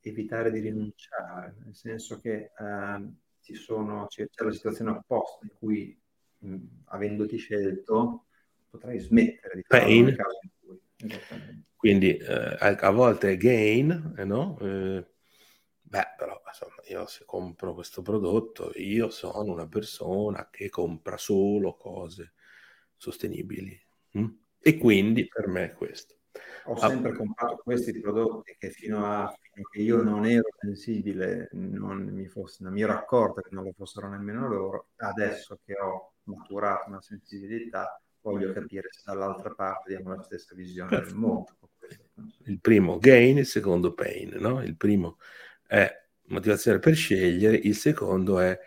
evitare 0.01 0.51
di 0.51 0.61
rinunciare, 0.61 1.55
nel 1.65 1.75
senso 1.75 2.19
che 2.19 2.51
eh, 2.57 3.13
ci 3.41 3.55
sono, 3.55 4.07
c'è, 4.07 4.29
c'è, 4.29 4.45
la 4.45 4.53
situazione 4.53 4.91
opposta 4.91 5.47
in 5.47 5.53
cui, 5.59 5.99
mh, 6.39 6.57
avendoti 6.87 7.37
scelto, 7.37 8.27
potrai 8.69 8.99
smettere 8.99 9.57
di 9.57 9.63
fare 9.63 9.83
Pain. 9.85 10.17
Quindi 11.75 12.17
eh, 12.17 12.57
a, 12.59 12.91
volte 12.91 13.33
è 13.33 13.37
gain, 13.37 14.15
eh, 14.17 14.25
no? 14.25 14.59
Eh, 14.61 15.07
beh, 15.81 16.15
però 16.17 16.41
insomma, 16.47 16.77
io 16.89 17.07
se 17.07 17.25
compro 17.25 17.75
questo 17.75 18.03
prodotto, 18.03 18.73
io 18.77 19.11
sono 19.11 19.53
una 19.53 19.69
persona 19.69 20.49
che 20.51 20.69
compra 20.71 21.17
solo 21.17 21.77
cose 21.77 22.33
sostenibili. 22.97 23.79
Hm? 24.13 24.27
E 24.61 24.79
quindi 24.79 25.27
per 25.27 25.47
me 25.49 25.65
è 25.65 25.73
questo. 25.73 26.15
Ho 26.67 26.77
sempre 26.77 27.11
ah, 27.11 27.17
comprato 27.17 27.57
questi 27.63 28.01
prodotti 28.01 28.57
che 28.59 28.71
fino 28.71 29.05
a 29.05 29.33
che 29.71 29.81
io 29.81 30.03
non 30.03 30.27
ero 30.27 30.49
sensibile, 30.59 31.49
non 31.53 32.03
mi, 32.07 32.27
fosse, 32.27 32.65
non 32.65 32.73
mi 32.73 32.83
ero 32.83 32.93
accorto 32.93 33.41
che 33.41 33.51
non 33.53 33.65
lo 33.65 33.73
fossero 33.73 34.09
nemmeno 34.09 34.49
loro. 34.49 34.89
Adesso 34.97 35.61
che 35.65 35.75
ho 35.79 36.15
maturato 36.25 36.89
una 36.89 37.01
sensibilità, 37.01 38.01
voglio 38.31 38.53
capire 38.53 38.89
se 38.91 39.03
dall'altra 39.05 39.51
parte 39.51 39.95
abbiamo 39.95 40.15
la 40.15 40.23
stessa 40.23 40.55
visione 40.55 40.91
Perfetto. 40.91 41.11
del 41.11 41.21
mondo. 41.21 41.59
Il 42.45 42.61
primo 42.61 42.99
gain, 42.99 43.39
il 43.39 43.47
secondo 43.47 43.93
pain. 43.93 44.37
No? 44.39 44.63
Il 44.63 44.77
primo 44.77 45.19
è 45.67 45.91
motivazione 46.27 46.79
per 46.79 46.95
scegliere, 46.95 47.57
il 47.57 47.75
secondo 47.75 48.39
è 48.39 48.59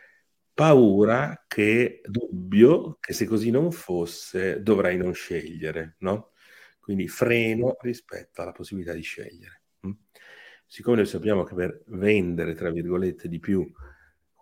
paura 0.54 1.46
che, 1.48 2.02
dubbio 2.06 2.98
che 3.00 3.14
se 3.14 3.26
così 3.26 3.50
non 3.50 3.72
fosse 3.72 4.62
dovrai 4.62 4.98
non 4.98 5.14
scegliere, 5.14 5.96
no? 6.00 6.32
Quindi 6.80 7.08
freno 7.08 7.78
rispetto 7.82 8.42
alla 8.42 8.54
possibilità 8.54 8.94
di 8.94 9.02
scegliere. 9.02 9.62
Mm? 9.86 9.92
Siccome 10.66 10.98
noi 10.98 11.06
sappiamo 11.06 11.44
che 11.44 11.54
per 11.54 11.84
vendere, 11.88 12.54
tra 12.54 12.72
virgolette, 12.72 13.28
di 13.28 13.40
più, 13.40 13.70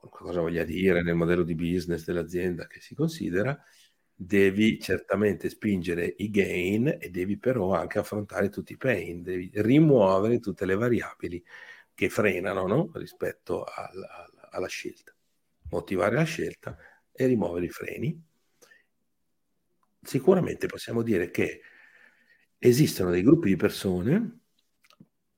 cosa 0.10 0.42
voglia 0.42 0.64
dire 0.64 1.02
nel 1.02 1.16
modello 1.16 1.44
di 1.44 1.56
business 1.56 2.06
dell'azienda 2.06 2.68
che 2.68 2.80
si 2.80 2.96
considera, 2.96 3.60
devi 4.16 4.80
certamente 4.80 5.50
spingere 5.50 6.16
i 6.20 6.30
gain 6.30 6.98
e 7.00 7.10
devi 7.10 7.38
però 7.38 7.74
anche 7.74 8.00
affrontare 8.00 8.50
tutti 8.50 8.74
i 8.74 8.78
pain, 8.78 9.22
devi 9.22 9.52
rimuovere 9.56 10.40
tutte 10.40 10.66
le 10.66 10.76
variabili 10.76 11.44
che 11.94 12.10
frenano 12.10 12.66
no? 12.66 12.92
rispetto 12.94 13.66
alla, 13.66 14.30
alla 14.52 14.68
scelta, 14.68 15.14
motivare 15.70 16.16
la 16.16 16.24
scelta 16.24 16.78
e 17.12 17.26
rimuovere 17.26 17.66
i 17.66 17.70
freni. 17.70 18.24
Sicuramente 20.02 20.68
possiamo 20.68 21.02
dire 21.02 21.30
che 21.30 21.62
esistono 22.58 23.12
dei 23.12 23.24
gruppi 23.24 23.50
di 23.50 23.56
persone 23.56 24.40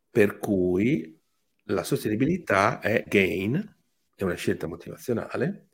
per 0.09 0.37
cui 0.37 1.19
la 1.65 1.83
sostenibilità 1.83 2.79
è 2.79 3.03
gain, 3.07 3.75
è 4.15 4.23
una 4.23 4.35
scelta 4.35 4.67
motivazionale, 4.67 5.66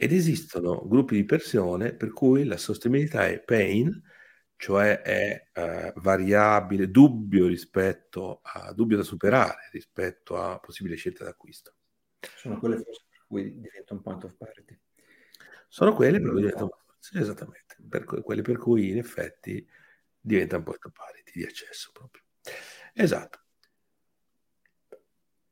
ed 0.00 0.12
esistono 0.12 0.86
gruppi 0.86 1.16
di 1.16 1.24
persone 1.24 1.92
per 1.92 2.12
cui 2.12 2.44
la 2.44 2.56
sostenibilità 2.56 3.26
è 3.26 3.42
pain, 3.42 4.00
cioè 4.54 5.02
è 5.02 5.48
eh, 5.52 5.92
variabile, 5.96 6.88
dubbio 6.88 7.48
rispetto 7.48 8.38
a 8.44 8.72
dubbio 8.72 8.96
da 8.96 9.02
superare 9.02 9.68
rispetto 9.72 10.36
a 10.36 10.60
possibile 10.60 10.94
scelta 10.94 11.24
d'acquisto. 11.24 11.74
Sono 12.20 12.60
quelle 12.60 12.76
forse 12.76 13.06
per 13.08 13.24
cui 13.26 13.60
diventa 13.60 13.94
un 13.94 14.00
point 14.00 14.22
of 14.22 14.36
parity. 14.36 14.78
Sono 15.66 15.92
quelle 15.92 16.20
per 16.20 16.30
cui 16.30 16.40
diventa 16.42 16.62
un 16.62 16.70
sì, 17.00 17.18
esattamente, 17.18 17.76
per 17.88 18.04
quelle 18.04 18.42
per 18.42 18.56
cui 18.56 18.90
in 18.90 18.98
effetti 18.98 19.68
diventa 20.20 20.58
un 20.58 20.62
point 20.62 20.84
of 20.84 20.92
parity 20.92 21.32
di 21.34 21.42
accesso 21.42 21.90
proprio. 21.92 22.22
Esatto. 22.92 23.40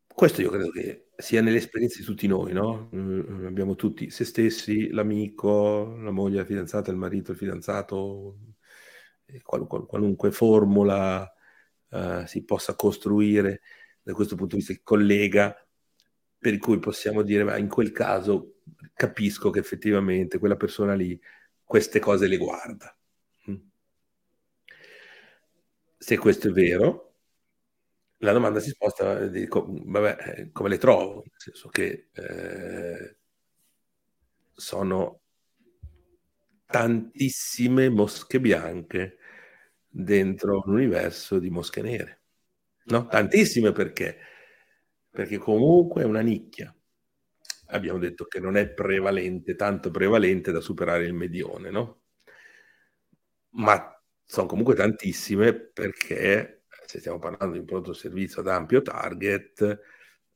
Questo 0.06 0.40
io 0.40 0.50
credo 0.50 0.70
che 0.70 1.05
sia 1.16 1.40
nelle 1.40 1.56
esperienze 1.58 2.00
di 2.00 2.04
tutti 2.04 2.26
noi, 2.26 2.52
no? 2.52 2.90
Mm, 2.94 3.46
abbiamo 3.46 3.74
tutti 3.74 4.10
se 4.10 4.24
stessi, 4.24 4.90
l'amico, 4.90 5.96
la 6.00 6.10
moglie, 6.10 6.38
la 6.38 6.44
fidanzata, 6.44 6.90
il 6.90 6.96
marito, 6.96 7.32
il 7.32 7.38
fidanzato, 7.38 8.36
qual, 9.42 9.66
qual, 9.66 9.86
qualunque 9.86 10.30
formula 10.30 11.30
uh, 11.88 12.24
si 12.26 12.44
possa 12.44 12.74
costruire 12.74 13.62
da 14.02 14.12
questo 14.12 14.36
punto 14.36 14.54
di 14.54 14.62
vista, 14.62 14.72
il 14.72 14.82
collega, 14.82 15.56
per 16.38 16.58
cui 16.58 16.78
possiamo 16.78 17.22
dire, 17.22 17.44
ma 17.44 17.56
in 17.56 17.68
quel 17.68 17.92
caso 17.92 18.60
capisco 18.94 19.50
che 19.50 19.58
effettivamente 19.58 20.38
quella 20.38 20.56
persona 20.56 20.94
lì 20.94 21.18
queste 21.64 21.98
cose 21.98 22.28
le 22.28 22.36
guarda. 22.36 22.96
Mm. 23.50 23.56
Se 25.98 26.18
questo 26.18 26.48
è 26.48 26.50
vero, 26.52 27.05
la 28.18 28.32
domanda 28.32 28.60
si 28.60 28.70
sposta, 28.70 29.26
dico, 29.28 29.66
vabbè, 29.68 30.16
eh, 30.38 30.52
come 30.52 30.68
le 30.70 30.78
trovo? 30.78 31.16
Nel 31.26 31.32
senso 31.36 31.68
che 31.68 32.08
eh, 32.12 33.16
sono 34.54 35.20
tantissime 36.66 37.88
mosche 37.88 38.40
bianche 38.40 39.18
dentro 39.88 40.62
l'universo 40.66 41.38
di 41.38 41.50
mosche 41.50 41.82
nere. 41.82 42.22
No? 42.84 43.06
Tantissime 43.06 43.72
perché? 43.72 44.18
Perché 45.10 45.38
comunque 45.38 46.02
è 46.02 46.04
una 46.04 46.20
nicchia. 46.20 46.74
Abbiamo 47.68 47.98
detto 47.98 48.26
che 48.26 48.38
non 48.40 48.56
è 48.56 48.68
prevalente, 48.68 49.56
tanto 49.56 49.90
prevalente 49.90 50.52
da 50.52 50.60
superare 50.60 51.04
il 51.04 51.14
medione, 51.14 51.70
no? 51.70 52.02
Ma 53.56 53.92
sono 54.24 54.46
comunque 54.46 54.74
tantissime 54.74 55.52
perché 55.54 56.55
se 56.86 57.00
stiamo 57.00 57.18
parlando 57.18 57.54
di 57.54 57.60
un 57.60 57.66
prodotto 57.66 57.92
servizio 57.92 58.40
ad 58.40 58.48
ampio 58.48 58.80
target, 58.82 59.80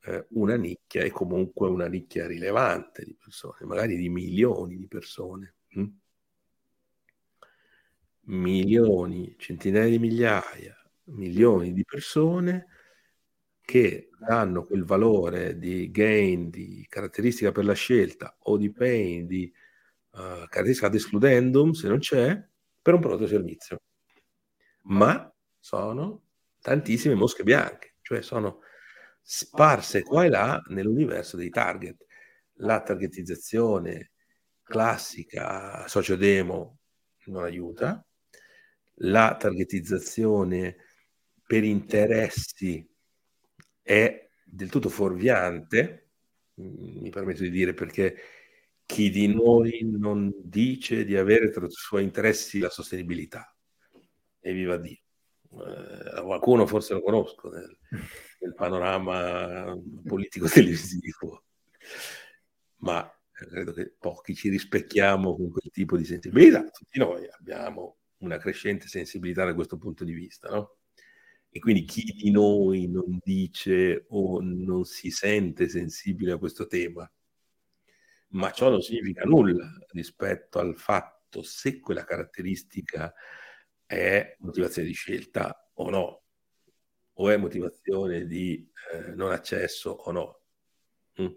eh, 0.02 0.26
una 0.30 0.56
nicchia 0.56 1.02
è 1.02 1.10
comunque 1.10 1.68
una 1.68 1.86
nicchia 1.86 2.26
rilevante 2.26 3.04
di 3.04 3.14
persone, 3.14 3.64
magari 3.66 3.96
di 3.96 4.08
milioni 4.08 4.76
di 4.76 4.88
persone. 4.88 5.54
Hm? 5.68 5.86
Milioni, 8.22 9.34
centinaia 9.38 9.88
di 9.88 9.98
migliaia, 9.98 10.76
milioni 11.04 11.72
di 11.72 11.84
persone 11.84 12.66
che 13.60 14.10
danno 14.18 14.64
quel 14.64 14.84
valore 14.84 15.58
di 15.58 15.90
gain, 15.90 16.50
di 16.50 16.84
caratteristica 16.88 17.52
per 17.52 17.64
la 17.64 17.72
scelta 17.72 18.36
o 18.44 18.56
di 18.56 18.70
pain, 18.72 19.26
di 19.26 19.52
uh, 20.12 20.18
caratteristica 20.48 20.86
ad 20.86 20.94
excludendum, 20.94 21.72
se 21.72 21.88
non 21.88 21.98
c'è, 21.98 22.48
per 22.82 22.94
un 22.94 23.00
prodotto 23.00 23.26
servizio. 23.26 23.80
Ma 24.84 25.32
sono 25.58 26.29
tantissime 26.60 27.14
mosche 27.14 27.42
bianche, 27.42 27.96
cioè 28.02 28.22
sono 28.22 28.60
sparse 29.22 30.02
qua 30.02 30.24
e 30.24 30.28
là 30.28 30.60
nell'universo 30.68 31.36
dei 31.36 31.50
target. 31.50 32.04
La 32.54 32.82
targetizzazione 32.82 34.12
classica 34.62 35.86
socio-demo 35.88 36.78
non 37.26 37.44
aiuta, 37.44 38.04
la 39.02 39.36
targetizzazione 39.38 40.76
per 41.46 41.64
interessi 41.64 42.86
è 43.82 44.28
del 44.44 44.68
tutto 44.68 44.88
fuorviante, 44.88 46.10
mi 46.54 47.08
permetto 47.10 47.42
di 47.42 47.50
dire 47.50 47.72
perché 47.72 48.16
chi 48.84 49.10
di 49.10 49.32
noi 49.32 49.80
non 49.82 50.32
dice 50.36 51.04
di 51.04 51.16
avere 51.16 51.50
tra 51.50 51.64
i 51.64 51.70
suoi 51.70 52.02
interessi 52.02 52.58
la 52.58 52.70
sostenibilità. 52.70 53.54
E 54.40 54.52
viva 54.52 54.76
Dio 54.76 55.09
eh, 55.52 56.22
qualcuno 56.22 56.66
forse 56.66 56.94
lo 56.94 57.02
conosco 57.02 57.48
nel, 57.48 57.76
nel 58.40 58.54
panorama 58.54 59.76
politico 60.04 60.46
televisivo, 60.48 61.44
ma 62.78 63.10
credo 63.30 63.72
che 63.72 63.94
pochi 63.98 64.34
ci 64.34 64.48
rispecchiamo 64.48 65.34
con 65.34 65.50
quel 65.50 65.70
tipo 65.72 65.96
di 65.96 66.04
sensibilità. 66.04 66.62
Tutti 66.70 66.98
noi 66.98 67.26
abbiamo 67.28 67.98
una 68.18 68.38
crescente 68.38 68.86
sensibilità 68.86 69.44
da 69.44 69.54
questo 69.54 69.78
punto 69.78 70.04
di 70.04 70.12
vista, 70.12 70.48
no? 70.50 70.76
E 71.48 71.58
quindi 71.58 71.84
chi 71.84 72.04
di 72.04 72.30
noi 72.30 72.88
non 72.88 73.18
dice 73.22 74.04
o 74.10 74.40
non 74.40 74.84
si 74.84 75.10
sente 75.10 75.68
sensibile 75.68 76.32
a 76.32 76.38
questo 76.38 76.66
tema, 76.68 77.10
ma 78.28 78.52
ciò 78.52 78.70
non 78.70 78.80
significa 78.82 79.24
nulla 79.24 79.68
rispetto 79.88 80.60
al 80.60 80.76
fatto 80.76 81.42
se 81.42 81.80
quella 81.80 82.04
caratteristica 82.04 83.12
è 83.90 84.36
motivazione 84.38 84.86
di 84.86 84.94
scelta 84.94 85.68
o 85.74 85.90
no, 85.90 86.22
o 87.14 87.28
è 87.28 87.36
motivazione 87.36 88.24
di 88.24 88.70
eh, 88.92 89.16
non 89.16 89.32
accesso 89.32 89.90
o 89.90 90.12
no. 90.12 90.40
Mm. 91.20 91.32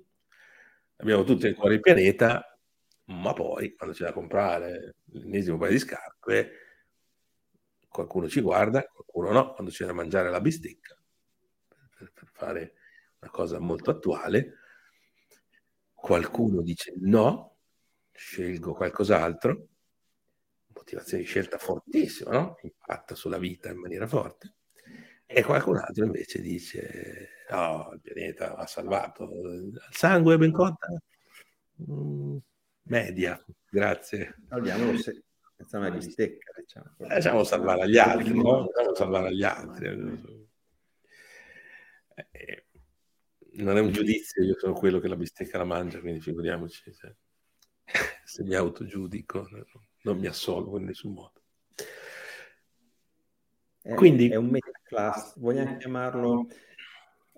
Abbiamo 0.97 1.23
tutto 1.23 1.47
in 1.47 1.55
cuore 1.55 1.73
il 1.73 1.79
pianeta, 1.79 2.55
ma 3.05 3.33
poi 3.33 3.73
quando 3.73 3.95
c'è 3.95 4.03
da 4.05 4.13
comprare 4.13 4.97
l'ennesimo 5.05 5.57
paio 5.57 5.71
di 5.71 5.79
scarpe, 5.79 6.51
qualcuno 7.87 8.29
ci 8.29 8.39
guarda, 8.39 8.83
qualcuno 8.83 9.31
no, 9.31 9.53
quando 9.53 9.71
c'è 9.71 9.87
da 9.87 9.93
mangiare 9.93 10.29
la 10.29 10.39
bistecca, 10.39 10.95
per, 11.97 12.11
per 12.11 12.29
fare 12.31 12.73
una 13.19 13.31
cosa 13.31 13.57
molto 13.57 13.89
attuale, 13.89 14.59
qualcuno 15.91 16.61
dice 16.61 16.93
no, 16.97 17.57
scelgo 18.11 18.75
qualcos'altro, 18.75 19.69
motivazione 20.83 21.23
di 21.23 21.29
scelta 21.29 21.57
fortissima, 21.57 22.31
no? 22.31 22.57
impatta 22.61 23.15
sulla 23.15 23.37
vita 23.37 23.71
in 23.71 23.79
maniera 23.79 24.05
forte. 24.05 24.55
E 25.25 25.41
qualcun 25.43 25.77
altro 25.77 26.05
invece 26.05 26.41
dice: 26.41 27.29
No, 27.49 27.89
il 27.93 28.01
pianeta 28.01 28.53
va 28.53 28.67
salvato. 28.67 29.23
Il 29.23 29.81
sangue 29.89 30.37
ben 30.37 30.51
cotta? 30.51 30.87
Mm, 31.89 32.37
media, 32.83 33.43
grazie. 33.69 34.35
Abbiamo 34.49 34.95
se... 34.97 35.23
una 35.71 35.89
bistecca, 35.89 36.51
diciamo. 36.59 36.95
Lasciamo 36.97 37.43
salvare 37.43 37.83
agli 37.83 37.97
altri, 37.97 38.35
no? 38.35 38.65
Lasciamo 38.65 38.95
salvare 38.95 39.27
agli 39.29 39.43
altri. 39.43 39.87
Eh, 42.29 42.65
non 43.53 43.77
è 43.77 43.79
un 43.79 43.91
giudizio, 43.91 44.43
io 44.43 44.57
sono 44.59 44.73
quello 44.73 44.99
che 44.99 45.07
la 45.07 45.15
bistecca 45.15 45.57
la 45.57 45.63
mangia, 45.63 45.99
quindi 45.99 46.19
figuriamoci 46.19 46.93
se, 46.93 47.15
se 48.23 48.43
mi 48.43 48.53
autogiudico 48.53 49.47
non 50.03 50.17
mi 50.17 50.27
assolvo 50.27 50.77
in 50.77 50.85
nessun 50.85 51.13
modo. 51.13 51.33
È, 53.81 53.93
Quindi, 53.95 54.29
è 54.29 54.35
un 54.35 54.47
metaclass, 54.47 55.37
vogliamo 55.39 55.75
chiamarlo, 55.77 56.47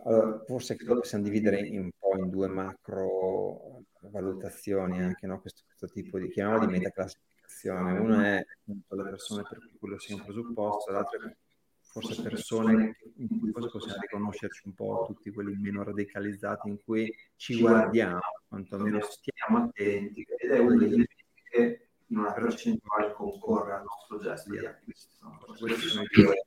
allora, 0.04 0.43
forse 0.45 0.75
che 0.75 0.86
possiamo 0.86 1.23
dividere 1.23 1.67
un 1.71 1.89
po' 1.97 2.17
in 2.17 2.30
due 2.30 2.47
macro 2.47 3.84
valutazioni 4.01 5.01
anche 5.01 5.25
no? 5.25 5.41
questo, 5.41 5.63
questo, 5.65 5.88
tipo 5.88 6.19
di, 6.19 6.30
chiamiamolo 6.30 6.67
di 6.67 6.71
metaclassificazione. 6.73 7.97
Uno 7.97 8.21
è 8.21 8.45
appunto 8.62 8.95
le 8.95 9.04
persone 9.04 9.41
per 9.49 9.58
cui 9.58 9.78
quello 9.80 9.97
sia 9.97 10.15
un 10.15 10.23
presupposto, 10.23 10.91
l'altro 10.91 11.25
è 11.25 11.36
forse 11.82 12.21
persone 12.21 12.97
in 13.17 13.39
cui 13.39 13.51
forse 13.51 13.69
possiamo 13.71 14.01
riconoscerci 14.01 14.67
un 14.67 14.73
po' 14.73 15.06
tutti 15.08 15.32
quelli 15.32 15.56
meno 15.56 15.82
radicalizzati 15.82 16.67
in 16.67 16.78
cui 16.84 17.12
ci 17.38 17.58
guardiamo, 17.60 18.19
quantomeno 18.47 18.99
stiamo 19.01 19.63
attenti 19.63 20.25
ed 20.38 20.51
è 20.51 20.60
uno 20.60 20.78
degli 20.78 20.93
elementi 20.93 21.23
che 21.49 21.84
in 22.07 22.17
una 22.17 22.31
percentuale 22.33 23.13
concorre 23.13 23.73
al 23.73 23.83
nostro 23.83 24.19
gesto 24.19 24.51
di 24.51 24.65
acquisto. 24.65 25.37
Questi 25.59 25.87
sono 25.87 26.03
i 26.03 26.21
due, 26.21 26.45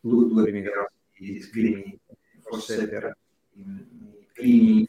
due, 0.00 0.28
due 0.28 0.42
primi 0.42 0.62
grossi 0.62 0.92
discrimini, 1.16 1.98
forse 2.40 2.88
per 2.88 3.16
i 3.54 3.64
primi, 4.32 4.86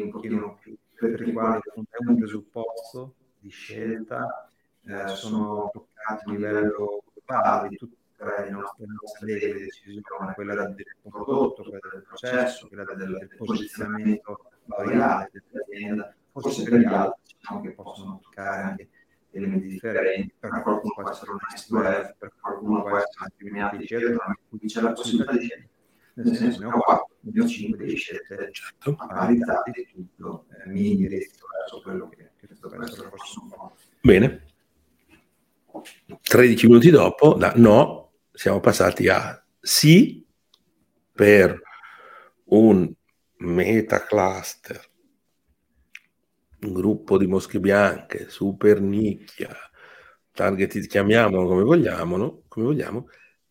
un 0.00 0.10
pochino 0.10 0.58
più 0.60 0.76
per 0.96 1.28
i 1.28 1.32
quali 1.32 1.60
è 1.74 1.96
un 2.06 2.16
presupposto 2.16 3.14
di 3.38 3.50
scelta, 3.50 4.48
eh, 4.84 5.08
sono 5.08 5.70
toccati 5.72 6.30
a 6.30 6.32
livello 6.32 7.02
globale 7.12 7.68
di 7.68 7.76
tutte 7.76 7.96
le 8.18 8.50
nostre, 8.50 8.86
nostre 8.86 9.38
di 9.38 9.52
decisione, 9.52 10.32
quella 10.34 10.54
del 10.54 10.74
prodotto, 11.02 11.62
quella 11.62 11.88
del 11.92 12.02
processo, 12.02 12.66
quella 12.68 12.84
del, 12.84 12.96
del 12.96 13.36
posizionamento 13.36 14.50
valoriale 14.64 15.30
dell'azienda, 15.32 16.14
forse 16.32 16.62
per 16.62 16.78
gli 16.78 16.84
altri 16.84 17.20
diciamo 17.38 17.60
che 17.60 17.70
possono 17.72 18.20
toccare 18.22 18.62
anche 18.62 18.88
elementi 19.36 19.66
differenti, 19.68 20.34
per 20.38 20.62
qualcuno 20.62 20.94
può 20.94 21.10
essere 21.10 21.30
un 21.30 21.38
nice 21.48 21.66
to 21.68 21.78
have, 21.78 22.16
per 22.18 22.32
qualcuno 22.40 22.82
può 22.82 22.96
essere 22.96 23.20
un 23.20 23.26
determinati 23.36 23.76
eccetera, 23.76 24.24
ma 24.26 24.38
qui 24.48 24.68
c'è 24.68 24.80
la 24.80 24.92
possibilità 24.92 25.32
di 25.32 25.38
scegliere. 25.38 25.68
Nel 26.14 26.34
senso, 26.34 26.60
ne 26.60 26.66
ho 26.66 26.78
4, 26.78 27.08
ne 27.20 27.42
ho 27.42 27.46
5 27.46 27.84
di 27.84 27.94
scelte 27.94 28.48
certo. 28.50 28.96
a 28.98 29.06
parità 29.06 29.62
di 29.66 29.86
tutto, 29.92 30.46
eh, 30.50 30.68
mi 30.70 30.92
indirizzo 30.92 31.46
verso 31.58 31.82
quello 31.82 32.08
che, 32.08 32.30
che 32.38 32.46
penso 32.46 32.68
che 32.68 33.08
fosse 33.14 33.38
un 33.42 33.48
po'. 33.50 33.76
Bene. 34.00 34.44
13 36.22 36.66
minuti 36.68 36.88
dopo, 36.88 37.34
da 37.34 37.52
no, 37.56 38.12
siamo 38.32 38.60
passati 38.60 39.08
a 39.08 39.44
sì 39.60 40.26
per 41.12 41.60
un 42.44 42.90
metacluster, 43.38 44.80
gruppo 46.72 47.18
di 47.18 47.26
mosche 47.26 47.60
bianche, 47.60 48.28
super 48.28 48.80
nicchia, 48.80 49.54
target, 50.32 50.86
chiamiamolo 50.86 51.46
come 51.46 51.62
vogliamo, 51.62 52.42
come 52.48 52.66
vogliamo, 52.66 53.08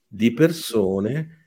di 0.08 0.34
persone 0.34 1.45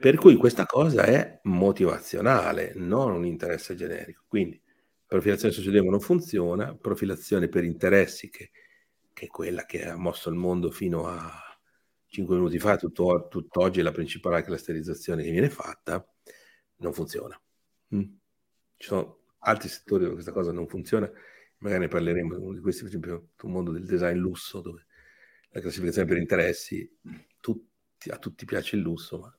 per 0.00 0.16
cui 0.16 0.34
questa 0.36 0.64
cosa 0.64 1.04
è 1.04 1.40
motivazionale, 1.42 2.72
non 2.74 3.12
un 3.12 3.26
interesse 3.26 3.74
generico. 3.74 4.24
Quindi 4.26 4.58
profilazione 5.06 5.52
sociodemo 5.52 5.90
non 5.90 6.00
funziona, 6.00 6.74
profilazione 6.74 7.48
per 7.48 7.64
interessi, 7.64 8.30
che, 8.30 8.50
che, 9.12 9.26
è 9.26 9.28
quella 9.28 9.66
che 9.66 9.84
ha 9.84 9.96
mosso 9.96 10.30
il 10.30 10.36
mondo 10.36 10.70
fino 10.70 11.06
a 11.06 11.30
5 12.06 12.34
minuti 12.34 12.58
fa, 12.58 12.76
tutto, 12.76 13.28
tutt'oggi 13.28 13.80
è 13.80 13.82
la 13.82 13.92
principale 13.92 14.42
clusterizzazione 14.42 15.22
che 15.22 15.30
viene 15.30 15.50
fatta, 15.50 16.02
non 16.76 16.94
funziona. 16.94 17.38
Mm. 17.94 18.02
Ci 18.76 18.86
sono 18.86 19.19
altri 19.40 19.68
settori 19.68 20.02
dove 20.02 20.14
questa 20.14 20.32
cosa 20.32 20.52
non 20.52 20.66
funziona, 20.66 21.10
magari 21.58 21.82
ne 21.82 21.88
parleremo, 21.88 22.38
uno 22.40 22.54
di 22.54 22.60
questi 22.60 22.82
per 22.82 22.90
esempio 22.90 23.28
il 23.42 23.48
mondo 23.48 23.72
del 23.72 23.84
design 23.84 24.16
lusso, 24.16 24.60
dove 24.60 24.86
la 25.50 25.60
classificazione 25.60 26.08
per 26.08 26.18
interessi, 26.18 26.98
tutti, 27.40 28.10
a 28.10 28.18
tutti 28.18 28.44
piace 28.44 28.76
il 28.76 28.82
lusso, 28.82 29.18
ma 29.18 29.34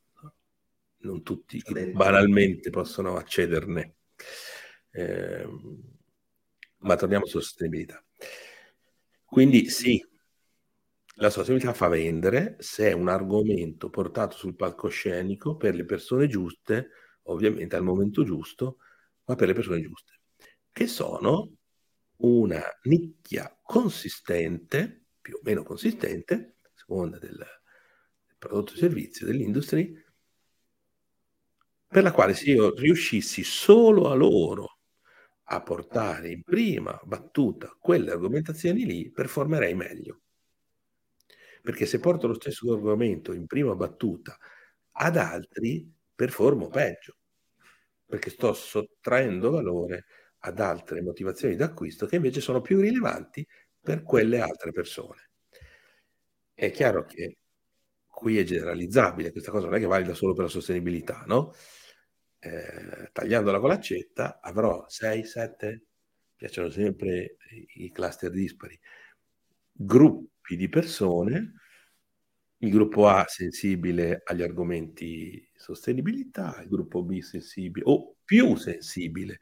non 1.03 1.23
tutti 1.23 1.61
banalmente 1.93 2.69
possono 2.69 3.15
accederne. 3.15 3.95
Eh, 4.91 5.47
ma 6.79 6.95
torniamo 6.95 7.25
sulla 7.25 7.43
sostenibilità. 7.43 8.03
Quindi 9.23 9.69
sì, 9.69 10.03
la 11.15 11.29
sostenibilità 11.29 11.73
fa 11.73 11.87
vendere 11.87 12.57
se 12.59 12.89
è 12.89 12.93
un 12.93 13.07
argomento 13.07 13.89
portato 13.89 14.35
sul 14.35 14.55
palcoscenico 14.55 15.55
per 15.55 15.75
le 15.75 15.85
persone 15.85 16.27
giuste, 16.27 16.89
ovviamente 17.23 17.75
al 17.75 17.83
momento 17.83 18.23
giusto, 18.23 18.77
ma 19.25 19.36
per 19.36 19.47
le 19.47 19.53
persone 19.53 19.81
giuste, 19.81 20.19
che 20.71 20.88
sono 20.88 21.51
una 22.17 22.62
nicchia 22.84 23.57
consistente, 23.62 25.05
più 25.21 25.36
o 25.36 25.39
meno 25.43 25.63
consistente, 25.63 26.57
a 26.62 26.69
seconda 26.73 27.17
del, 27.17 27.43
prodotto 28.41 28.73
e 28.73 28.77
servizio 28.77 29.27
dell'industria, 29.27 29.88
per 31.88 32.03
la 32.03 32.12
quale 32.12 32.34
se 32.34 32.49
io 32.49 32.73
riuscissi 32.73 33.43
solo 33.43 34.10
a 34.10 34.15
loro 34.15 34.79
a 35.43 35.62
portare 35.62 36.29
in 36.29 36.41
prima 36.41 36.99
battuta 37.03 37.75
quelle 37.79 38.12
argomentazioni 38.12 38.86
lì, 38.86 39.12
performerei 39.12 39.75
meglio. 39.75 40.21
Perché 41.62 41.86
se 41.86 41.99
porto 41.99 42.27
lo 42.27 42.34
stesso 42.34 42.73
argomento 42.73 43.34
in 43.34 43.45
prima 43.45 43.75
battuta 43.75 44.36
ad 44.93 45.17
altri, 45.17 45.88
performo 46.15 46.69
peggio 46.69 47.17
perché 48.12 48.30
sto 48.30 48.52
sottraendo 48.52 49.52
valore 49.52 50.06
ad 50.39 50.60
altre 50.60 51.02
motivazioni 51.02 51.56
d'acquisto 51.56 52.06
che 52.06 52.17
invece 52.17 52.41
sono 52.41 52.60
più 52.60 52.82
rilevanti 52.82 53.47
per 53.80 54.04
quelle 54.04 54.41
altre 54.41 54.71
persone. 54.71 55.30
È 56.54 56.69
chiaro 56.71 57.06
che 57.06 57.38
qui 58.06 58.38
è 58.38 58.43
generalizzabile, 58.43 59.32
questa 59.32 59.50
cosa 59.50 59.67
non 59.67 59.76
è 59.76 59.80
che 59.80 59.86
valida 59.86 60.13
solo 60.13 60.34
per 60.34 60.43
la 60.43 60.50
sostenibilità, 60.50 61.24
no? 61.26 61.54
Eh, 62.38 63.10
tagliandola 63.13 63.60
con 63.60 63.69
l'accetta 63.69 64.39
avrò 64.41 64.84
6, 64.88 65.24
7, 65.24 65.86
piacciono 66.36 66.69
sempre 66.69 67.38
i 67.76 67.91
cluster 67.91 68.30
dispari, 68.30 68.78
gruppi 69.71 70.58
di 70.58 70.67
persone 70.67 71.54
il 72.62 72.69
gruppo 72.69 73.08
A 73.08 73.26
sensibile 73.28 74.21
agli 74.24 74.43
argomenti 74.43 75.50
sostenibilità, 75.56 76.60
il 76.62 76.69
gruppo 76.69 77.04
B 77.04 77.19
sensibile 77.19 77.86
o 77.88 78.17
più 78.24 78.56
sensibile 78.56 79.39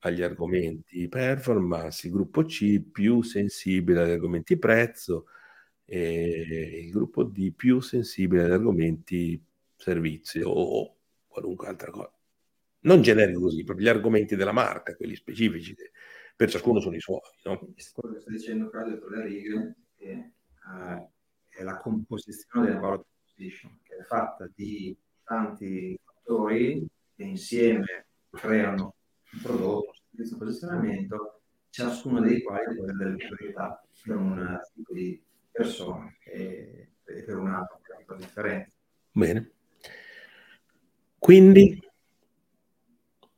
agli 0.00 0.22
argomenti 0.22 1.08
performance, 1.08 2.06
il 2.06 2.12
gruppo 2.12 2.44
C 2.44 2.80
più 2.80 3.22
sensibile 3.22 4.02
agli 4.02 4.10
argomenti 4.10 4.58
prezzo 4.58 5.26
e 5.84 6.82
il 6.84 6.90
gruppo 6.90 7.24
D 7.24 7.52
più 7.52 7.80
sensibile 7.80 8.44
agli 8.44 8.52
argomenti 8.52 9.44
servizio 9.76 10.48
o 10.48 10.96
qualunque 11.26 11.66
altra 11.66 11.90
cosa. 11.90 12.12
Non 12.84 13.02
generico 13.02 13.40
così, 13.40 13.64
proprio 13.64 13.86
gli 13.86 13.90
argomenti 13.90 14.36
della 14.36 14.52
marca, 14.52 14.96
quelli 14.96 15.16
specifici, 15.16 15.74
che 15.74 15.90
per 16.34 16.48
ciascuno 16.50 16.80
sono 16.80 16.94
i 16.94 17.00
suoi. 17.00 17.20
No? 17.44 17.58
Quello 17.58 17.74
che 17.74 17.82
sto 18.20 18.30
dicendo 18.30 18.70
Claudio 18.70 18.98
per 18.98 19.10
le 19.10 19.24
righe 19.24 19.76
che 19.96 20.32
uh, 20.64 21.10
è 21.54 21.62
la 21.62 21.76
composizione 21.76 22.66
del 22.66 22.78
value 22.78 23.04
proposition, 23.04 23.78
che 23.82 23.96
è 23.96 24.02
fatta 24.02 24.48
di 24.54 24.96
tanti 25.24 25.98
fattori 26.02 26.86
che 27.14 27.22
insieme 27.22 28.06
creano 28.30 28.94
un 29.32 29.40
prodotto, 29.40 29.88
un 29.88 29.94
servizio, 30.10 30.36
un 30.36 30.42
posizionamento, 30.42 31.40
ciascuno 31.70 32.20
dei 32.20 32.42
quali 32.42 32.74
deve 32.74 32.90
avere 32.90 33.10
delle 33.10 33.16
priorità 33.16 33.82
per 34.04 34.16
un 34.16 34.60
tipo 34.74 34.92
di 34.92 35.22
persona 35.50 36.12
e 36.24 36.88
per 37.04 37.36
un 37.36 37.48
altro 37.48 37.80
tipo 37.98 38.14
differente. 38.14 38.72
Bene. 39.12 39.50
Quindi, 41.18 41.80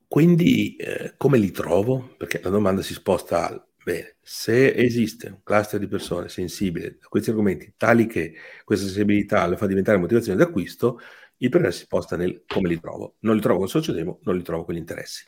quindi 0.09 0.77
eh, 0.77 1.15
come 1.17 1.39
li 1.39 1.51
trovo? 1.51 2.15
Perché 2.17 2.41
la 2.43 2.51
domanda 2.51 2.83
si 2.83 2.95
sposta 2.95 3.67
Bene, 3.85 4.17
se 4.23 4.75
esiste 4.75 5.29
un 5.29 5.43
cluster 5.43 5.79
di 5.79 5.87
persone 5.89 6.31
sensibili 6.31 6.87
a 6.87 7.09
questi 7.09 7.29
argomenti, 7.29 7.75
tali 7.77 8.07
che 8.07 8.35
questa 8.65 8.87
sensibilità 8.87 9.47
le 9.47 9.59
fa 9.59 9.67
diventare 9.67 9.99
motivazione 9.99 10.39
d'acquisto, 10.39 10.99
il 11.39 11.51
problema 11.51 11.75
si 11.75 11.83
sposta 11.83 12.17
nel 12.17 12.45
come 12.47 12.69
li 12.71 12.81
trovo. 12.81 13.17
Non 13.21 13.35
li 13.35 13.43
trovo 13.43 13.59
con 13.59 13.69
sociodemo, 13.69 14.21
non 14.23 14.37
li 14.37 14.43
trovo 14.43 14.65
con 14.65 14.75
gli 14.75 14.79
interessi. 14.79 15.27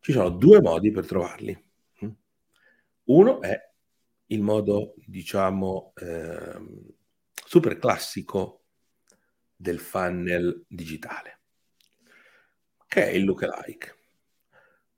Ci 0.00 0.12
sono 0.12 0.28
due 0.28 0.60
modi 0.60 0.90
per 0.90 1.06
trovarli. 1.06 1.64
Uno 3.04 3.40
è 3.40 3.58
il 4.26 4.42
modo, 4.42 4.94
diciamo, 5.06 5.92
eh, 5.96 6.58
super 7.46 7.78
classico 7.78 8.64
del 9.54 9.78
funnel 9.78 10.64
digitale, 10.68 11.40
che 12.86 13.08
è 13.08 13.10
il 13.12 13.24
lookalike. 13.24 13.95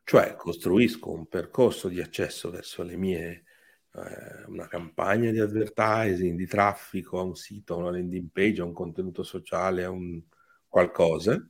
Cioè 0.09 0.37
costruisco 0.37 1.11
un 1.12 1.27
percorso 1.27 1.87
di 1.88 2.01
accesso 2.01 2.51
verso 2.51 2.83
le 2.83 2.97
mie, 2.97 3.44
eh, 3.92 4.44
una 4.47 4.66
campagna 4.66 5.31
di 5.31 5.38
advertising, 5.38 6.35
di 6.35 6.47
traffico, 6.47 7.18
a 7.18 7.25
un 7.25 7.37
sito, 7.37 7.75
a 7.75 7.77
una 7.77 7.90
landing 7.90 8.31
page, 8.33 8.62
a 8.62 8.64
un 8.64 8.73
contenuto 8.73 9.23
sociale, 9.23 9.85
a 9.85 9.90
un 9.90 10.18
qualcosa 10.66 11.47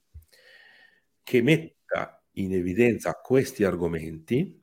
che 1.22 1.40
metta 1.40 2.20
in 2.32 2.52
evidenza 2.52 3.12
questi 3.14 3.62
argomenti 3.62 4.60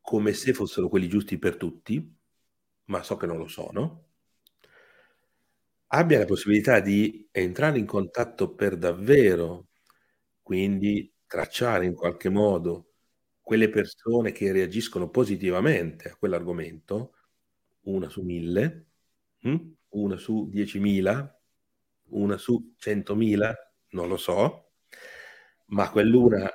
come 0.00 0.32
se 0.32 0.52
fossero 0.52 0.88
quelli 0.88 1.08
giusti 1.08 1.38
per 1.38 1.56
tutti, 1.56 2.16
ma 2.86 3.04
so 3.04 3.16
che 3.16 3.26
non 3.26 3.36
lo 3.36 3.46
sono, 3.46 4.06
abbia 5.88 6.18
la 6.18 6.24
possibilità 6.24 6.80
di 6.80 7.28
entrare 7.30 7.78
in 7.78 7.86
contatto 7.86 8.54
per 8.54 8.76
davvero, 8.76 9.68
quindi 10.42 11.12
tracciare 11.26 11.86
in 11.86 11.94
qualche 11.94 12.28
modo 12.28 12.87
quelle 13.48 13.70
persone 13.70 14.30
che 14.30 14.52
reagiscono 14.52 15.08
positivamente 15.08 16.10
a 16.10 16.16
quell'argomento, 16.16 17.14
una 17.84 18.10
su 18.10 18.20
mille, 18.22 18.88
hm? 19.40 19.56
una 19.92 20.18
su 20.18 20.50
diecimila, 20.50 21.40
una 22.10 22.36
su 22.36 22.74
100.000, 22.76 23.54
non 23.92 24.06
lo 24.08 24.18
so, 24.18 24.72
ma 25.68 25.88
quell'una 25.90 26.46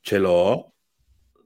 ce 0.00 0.16
l'ho, 0.18 0.72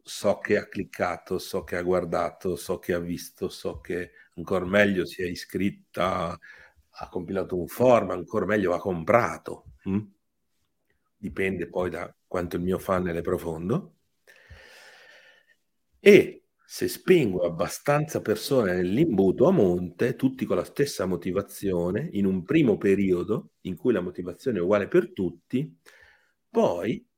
so 0.00 0.38
che 0.38 0.58
ha 0.58 0.68
cliccato, 0.68 1.38
so 1.40 1.64
che 1.64 1.74
ha 1.76 1.82
guardato, 1.82 2.54
so 2.54 2.78
che 2.78 2.92
ha 2.92 3.00
visto, 3.00 3.48
so 3.48 3.80
che 3.80 4.12
ancora 4.36 4.64
meglio 4.64 5.04
si 5.06 5.24
è 5.24 5.26
iscritta, 5.26 6.38
ha 6.96 7.08
compilato 7.08 7.58
un 7.58 7.66
form, 7.66 8.10
ancora 8.10 8.46
meglio 8.46 8.74
ha 8.74 8.78
comprato. 8.78 9.72
Hm? 9.82 10.00
Dipende 11.16 11.66
poi 11.68 11.90
da 11.90 12.14
quanto 12.26 12.54
il 12.54 12.62
mio 12.62 12.78
funnel 12.78 13.16
è 13.16 13.20
profondo. 13.20 13.93
E 16.06 16.42
se 16.66 16.86
spingo 16.86 17.46
abbastanza 17.46 18.20
persone 18.20 18.74
nell'imbuto 18.74 19.46
a 19.46 19.50
monte, 19.52 20.16
tutti 20.16 20.44
con 20.44 20.56
la 20.56 20.64
stessa 20.64 21.06
motivazione, 21.06 22.10
in 22.12 22.26
un 22.26 22.42
primo 22.42 22.76
periodo 22.76 23.52
in 23.62 23.74
cui 23.74 23.94
la 23.94 24.02
motivazione 24.02 24.58
è 24.58 24.60
uguale 24.60 24.86
per 24.86 25.14
tutti, 25.14 25.74
poi 26.50 27.08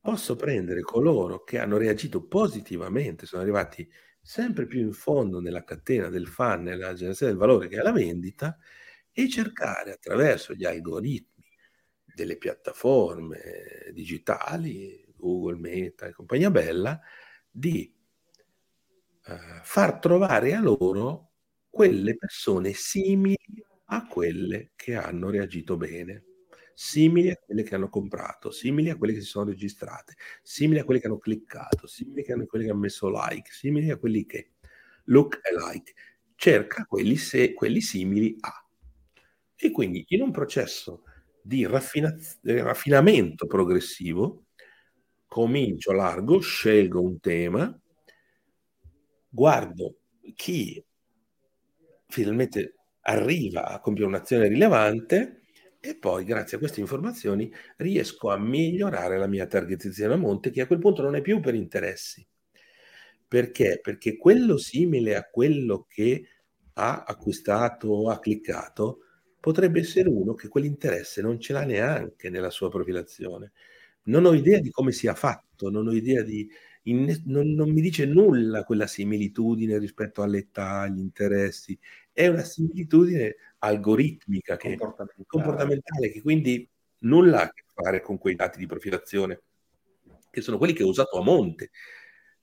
posso 0.00 0.36
prendere 0.36 0.82
coloro 0.82 1.42
che 1.42 1.58
hanno 1.58 1.78
reagito 1.78 2.24
positivamente, 2.28 3.26
sono 3.26 3.42
arrivati 3.42 3.90
sempre 4.20 4.66
più 4.66 4.78
in 4.82 4.92
fondo 4.92 5.40
nella 5.40 5.64
catena 5.64 6.08
del 6.08 6.28
fan, 6.28 6.62
nella 6.62 6.94
generazione 6.94 7.32
del 7.32 7.40
valore 7.40 7.66
che 7.66 7.78
è 7.80 7.82
la 7.82 7.90
vendita, 7.90 8.56
e 9.10 9.28
cercare 9.28 9.90
attraverso 9.90 10.54
gli 10.54 10.64
algoritmi 10.64 11.42
delle 12.14 12.36
piattaforme 12.36 13.90
digitali, 13.92 15.04
Google, 15.16 15.58
Meta 15.58 16.06
e 16.06 16.12
compagnia 16.12 16.52
bella, 16.52 17.00
di 17.50 17.94
uh, 19.28 19.60
far 19.62 19.98
trovare 19.98 20.54
a 20.54 20.60
loro 20.60 21.32
quelle 21.70 22.16
persone 22.16 22.72
simili 22.72 23.36
a 23.88 24.06
quelle 24.06 24.72
che 24.74 24.94
hanno 24.96 25.30
reagito 25.30 25.76
bene 25.76 26.24
simili 26.78 27.30
a 27.30 27.36
quelle 27.36 27.62
che 27.62 27.74
hanno 27.74 27.88
comprato, 27.88 28.50
simili 28.50 28.90
a 28.90 28.96
quelle 28.96 29.14
che 29.14 29.20
si 29.22 29.26
sono 29.26 29.46
registrate, 29.46 30.14
simili 30.42 30.78
a 30.78 30.84
quelle 30.84 31.00
che 31.00 31.06
hanno 31.06 31.18
cliccato, 31.18 31.86
simili 31.86 32.20
a 32.20 32.44
quelle 32.44 32.64
che 32.66 32.70
hanno 32.70 32.80
messo 32.80 33.08
like, 33.10 33.50
simili 33.50 33.90
a 33.90 33.96
quelli 33.96 34.26
che 34.26 34.50
look 35.04 35.40
alike. 35.42 35.94
Cerca 36.34 36.84
quelli, 36.84 37.16
se, 37.16 37.54
quelli 37.54 37.80
simili 37.80 38.36
a. 38.40 38.62
E 39.56 39.70
quindi 39.70 40.04
in 40.08 40.20
un 40.20 40.30
processo 40.30 41.04
di 41.42 41.66
raffina- 41.66 42.14
raffinamento 42.42 43.46
progressivo, 43.46 44.48
comincio 45.26 45.92
largo, 45.92 46.40
scelgo 46.40 47.00
un 47.00 47.18
tema, 47.20 47.80
guardo 49.28 49.98
chi 50.34 50.82
finalmente 52.08 52.74
arriva 53.02 53.66
a 53.66 53.80
compiere 53.80 54.08
un'azione 54.08 54.48
rilevante 54.48 55.42
e 55.80 55.96
poi, 55.96 56.24
grazie 56.24 56.56
a 56.56 56.60
queste 56.60 56.80
informazioni, 56.80 57.52
riesco 57.76 58.30
a 58.30 58.38
migliorare 58.38 59.18
la 59.18 59.28
mia 59.28 59.46
targetizzazione 59.46 60.14
a 60.14 60.16
monte, 60.16 60.50
che 60.50 60.62
a 60.62 60.66
quel 60.66 60.80
punto 60.80 61.02
non 61.02 61.14
è 61.14 61.20
più 61.20 61.38
per 61.40 61.54
interessi. 61.54 62.26
Perché? 63.28 63.80
Perché 63.82 64.16
quello 64.16 64.56
simile 64.56 65.16
a 65.16 65.24
quello 65.24 65.86
che 65.88 66.26
ha 66.74 67.02
acquistato 67.04 67.88
o 67.88 68.10
ha 68.10 68.18
cliccato 68.20 68.98
potrebbe 69.40 69.80
essere 69.80 70.08
uno 70.08 70.34
che 70.34 70.48
quell'interesse 70.48 71.22
non 71.22 71.40
ce 71.40 71.52
l'ha 71.52 71.64
neanche 71.64 72.30
nella 72.30 72.50
sua 72.50 72.68
profilazione. 72.68 73.52
Non 74.04 74.24
ho 74.24 74.32
idea 74.34 74.60
di 74.60 74.70
come 74.70 74.92
sia 74.92 75.14
fatto, 75.14 75.70
non 75.70 75.86
ho 75.88 75.92
idea 75.92 76.22
di... 76.22 76.48
In, 76.86 77.22
non, 77.24 77.52
non, 77.52 77.70
mi 77.70 77.80
dice 77.80 78.06
nulla 78.06 78.64
quella 78.64 78.86
similitudine 78.86 79.78
rispetto 79.78 80.22
all'età, 80.22 80.80
agli 80.80 80.98
interessi. 80.98 81.78
È 82.12 82.26
una 82.28 82.42
similitudine 82.42 83.36
algoritmica, 83.58 84.56
che, 84.56 84.76
comportamentale. 84.76 85.24
comportamentale, 85.26 86.10
che 86.10 86.22
quindi 86.22 86.68
nulla 87.00 87.40
ha 87.40 87.42
a 87.44 87.52
che 87.52 87.64
fare 87.74 88.00
con 88.00 88.18
quei 88.18 88.36
dati 88.36 88.58
di 88.58 88.66
profilazione, 88.66 89.42
che 90.30 90.40
sono 90.40 90.58
quelli 90.58 90.72
che 90.72 90.84
ho 90.84 90.88
usato 90.88 91.18
a 91.18 91.22
monte 91.22 91.70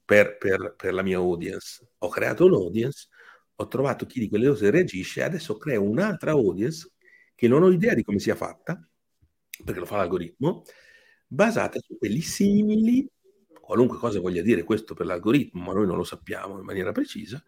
per, 0.03 0.37
per, 0.37 0.75
per 0.75 0.93
la 0.93 1.01
mia 1.01 1.17
audience. 1.17 1.87
Ho 1.99 2.09
creato 2.09 2.45
un'audience, 2.45 3.07
ho 3.55 3.67
trovato 3.67 4.05
chi 4.05 4.19
di 4.19 4.29
quelle 4.29 4.47
cose 4.47 4.69
reagisce, 4.69 5.23
adesso 5.23 5.57
creo 5.57 5.83
un'altra 5.83 6.31
audience 6.31 6.91
che 7.35 7.47
non 7.47 7.63
ho 7.63 7.71
idea 7.71 7.93
di 7.93 8.03
come 8.03 8.19
sia 8.19 8.35
fatta, 8.35 8.85
perché 9.63 9.79
lo 9.79 9.85
fa 9.85 9.97
l'algoritmo, 9.97 10.63
basata 11.27 11.79
su 11.79 11.97
quelli 11.97 12.21
simili, 12.21 13.07
qualunque 13.63 13.97
cosa 13.97 14.19
voglia 14.19 14.41
dire 14.41 14.63
questo 14.63 14.93
per 14.93 15.05
l'algoritmo, 15.05 15.63
ma 15.63 15.71
noi 15.71 15.87
non 15.87 15.95
lo 15.95 16.03
sappiamo 16.03 16.59
in 16.59 16.65
maniera 16.65 16.91
precisa, 16.91 17.41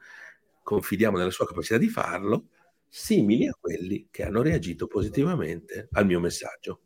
confidiamo 0.63 1.17
nella 1.17 1.30
sua 1.30 1.45
capacità 1.45 1.78
di 1.78 1.89
farlo, 1.89 2.47
simili 2.88 3.47
a 3.47 3.58
quelli 3.60 4.08
che 4.10 4.23
hanno 4.23 4.41
reagito 4.41 4.88
positivamente 4.88 5.89
al 5.91 6.06
mio 6.06 6.21
messaggio. 6.21 6.84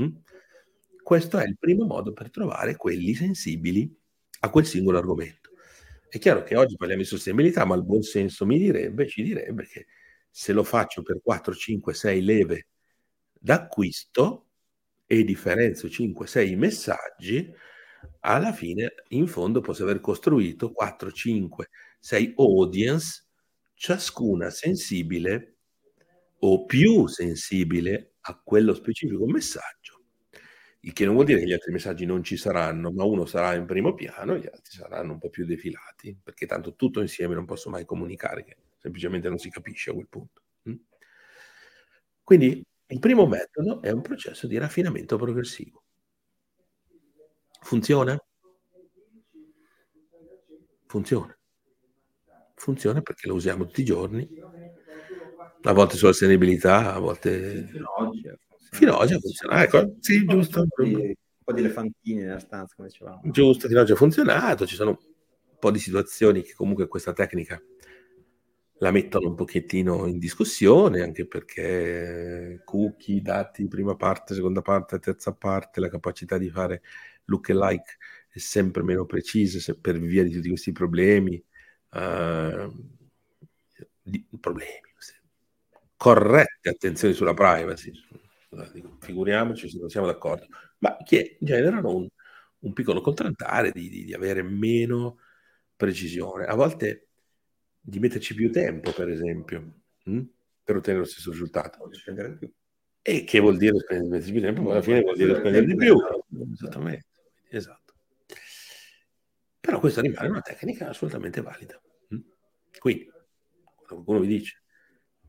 Mm? 0.00 0.14
Questo 1.02 1.38
è 1.38 1.44
il 1.44 1.56
primo 1.58 1.86
modo 1.86 2.12
per 2.12 2.30
trovare 2.30 2.76
quelli 2.76 3.14
sensibili 3.14 3.92
a 4.40 4.50
quel 4.50 4.64
singolo 4.64 4.98
argomento. 4.98 5.50
È 6.08 6.20
chiaro 6.20 6.44
che 6.44 6.54
oggi 6.54 6.76
parliamo 6.76 7.02
di 7.02 7.08
sostenibilità, 7.08 7.64
ma 7.64 7.74
il 7.74 7.84
buon 7.84 8.02
senso 8.02 8.46
mi 8.46 8.58
direbbe, 8.58 9.08
ci 9.08 9.24
direbbe 9.24 9.66
che 9.66 9.86
se 10.30 10.52
lo 10.52 10.62
faccio 10.62 11.02
per 11.02 11.20
4, 11.20 11.52
5, 11.52 11.94
6 11.94 12.22
leve 12.22 12.68
d'acquisto 13.32 14.50
e 15.04 15.24
differenzo 15.24 15.90
5, 15.90 16.26
6 16.28 16.54
messaggi, 16.54 17.52
alla 18.20 18.52
fine 18.52 18.94
in 19.08 19.26
fondo 19.26 19.60
posso 19.60 19.82
aver 19.82 20.00
costruito 20.00 20.72
4, 20.72 21.10
5, 21.12 21.68
6 22.00 22.34
audience 22.36 23.26
ciascuna 23.74 24.50
sensibile 24.50 25.56
o 26.40 26.64
più 26.64 27.06
sensibile 27.06 28.14
a 28.22 28.40
quello 28.42 28.74
specifico 28.74 29.26
messaggio, 29.26 30.02
il 30.80 30.92
che 30.92 31.04
non 31.04 31.14
vuol 31.14 31.26
dire 31.26 31.40
che 31.40 31.46
gli 31.46 31.52
altri 31.52 31.72
messaggi 31.72 32.04
non 32.04 32.22
ci 32.24 32.36
saranno, 32.36 32.90
ma 32.90 33.04
uno 33.04 33.24
sarà 33.24 33.54
in 33.54 33.66
primo 33.66 33.94
piano 33.94 34.34
e 34.34 34.40
gli 34.40 34.46
altri 34.46 34.72
saranno 34.76 35.12
un 35.12 35.18
po' 35.18 35.30
più 35.30 35.44
defilati, 35.44 36.16
perché 36.20 36.46
tanto 36.46 36.74
tutto 36.74 37.00
insieme 37.00 37.34
non 37.34 37.44
posso 37.44 37.70
mai 37.70 37.84
comunicare, 37.84 38.44
che 38.44 38.56
semplicemente 38.78 39.28
non 39.28 39.38
si 39.38 39.48
capisce 39.50 39.90
a 39.90 39.94
quel 39.94 40.08
punto. 40.08 40.42
Mm? 40.68 40.74
Quindi 42.24 42.64
il 42.86 42.98
primo 42.98 43.26
metodo 43.26 43.80
è 43.82 43.90
un 43.90 44.02
processo 44.02 44.46
di 44.46 44.58
raffinamento 44.58 45.16
progressivo. 45.16 45.84
Funziona? 47.62 48.18
Funziona 50.86 51.36
funziona 52.62 53.00
perché 53.00 53.26
lo 53.26 53.34
usiamo 53.34 53.66
tutti 53.66 53.80
i 53.80 53.84
giorni, 53.84 54.28
a 55.62 55.72
volte 55.72 55.96
sulla 55.96 56.12
sostenibilità, 56.12 56.94
a 56.94 56.98
volte... 57.00 57.68
Fino 58.70 58.96
ad 58.96 59.10
oggi. 59.10 59.18
Funzionato, 59.18 59.78
ecco, 59.78 59.94
sì, 60.00 60.24
giusto. 60.24 60.60
Un 60.60 60.68
po' 60.68 60.82
di, 60.84 60.94
un 60.94 61.14
po' 61.44 61.52
di 61.52 61.60
elefantini 61.60 62.22
nella 62.22 62.38
stanza, 62.38 62.74
come 62.76 62.88
dicevamo. 62.88 63.20
Giusto, 63.24 63.66
fino 63.66 63.80
ad 63.80 63.84
oggi 63.84 63.92
ha 63.92 63.96
funzionato, 63.96 64.66
ci 64.66 64.76
sono 64.76 64.90
un 64.90 65.58
po' 65.58 65.70
di 65.70 65.78
situazioni 65.78 66.42
che 66.42 66.54
comunque 66.54 66.86
questa 66.86 67.12
tecnica 67.12 67.60
la 68.78 68.90
mettono 68.90 69.28
un 69.28 69.34
pochettino 69.34 70.06
in 70.06 70.18
discussione, 70.18 71.02
anche 71.02 71.26
perché 71.26 72.62
cookie, 72.64 73.20
dati, 73.20 73.68
prima 73.68 73.94
parte, 73.94 74.34
seconda 74.34 74.62
parte, 74.62 74.98
terza 74.98 75.32
parte, 75.32 75.80
la 75.80 75.88
capacità 75.88 76.38
di 76.38 76.48
fare 76.48 76.82
look 77.26 77.50
alike 77.50 77.96
è 78.28 78.38
sempre 78.38 78.82
meno 78.82 79.04
precisa 79.04 79.74
per 79.80 79.98
via 79.98 80.22
di 80.22 80.32
tutti 80.32 80.48
questi 80.48 80.72
problemi 80.72 81.42
uh, 81.90 82.72
di 84.02 84.26
problemi, 84.40 84.90
corrette 85.96 86.68
attenzioni 86.68 87.14
sulla 87.14 87.34
privacy. 87.34 87.92
Figuriamoci 89.00 89.68
se 89.68 89.78
non 89.78 89.88
siamo 89.88 90.06
d'accordo, 90.06 90.46
ma 90.78 90.96
che 91.04 91.36
generano 91.40 91.94
un, 91.94 92.08
un 92.60 92.72
piccolo 92.72 93.00
contraltare 93.00 93.70
di, 93.70 93.88
di, 93.88 94.04
di, 94.04 94.12
avere 94.12 94.42
meno 94.42 95.18
precisione, 95.76 96.44
a 96.44 96.54
volte 96.54 97.08
di 97.80 97.98
metterci 97.98 98.34
più 98.34 98.50
tempo, 98.50 98.92
per 98.92 99.08
esempio, 99.08 99.74
mh? 100.04 100.16
Hm, 100.16 100.28
per 100.64 100.76
ottenere 100.76 101.04
lo 101.04 101.08
stesso 101.08 101.30
risultato. 101.30 101.88
E 103.04 103.24
che 103.24 103.40
vuol 103.40 103.56
dire 103.56 103.78
spendere 103.78 104.22
più 104.22 104.40
tempo? 104.40 104.70
Alla 104.70 104.82
fine 104.82 105.00
vuol 105.00 105.16
dire 105.16 105.36
spendere 105.36 105.64
di 105.64 105.74
più. 105.74 105.96
Esattamente, 106.52 107.06
esatto. 107.56 107.94
Però 109.60 109.78
questa 109.78 110.00
rimane 110.00 110.28
una 110.28 110.40
tecnica 110.40 110.88
assolutamente 110.88 111.40
valida. 111.40 111.80
Mm? 112.14 112.20
Quindi, 112.78 113.10
qualcuno 113.86 114.20
vi 114.20 114.26
dice, 114.26 114.62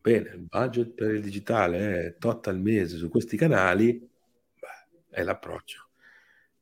bene, 0.02 0.30
il 0.30 0.42
budget 0.42 0.94
per 0.94 1.14
il 1.14 1.22
digitale 1.22 2.06
è 2.06 2.18
tot 2.18 2.48
al 2.48 2.60
mese 2.60 2.98
su 2.98 3.10
questi 3.10 3.38
canali, 3.38 4.00
beh, 4.00 5.06
è 5.10 5.24
l'approccio 5.24 5.90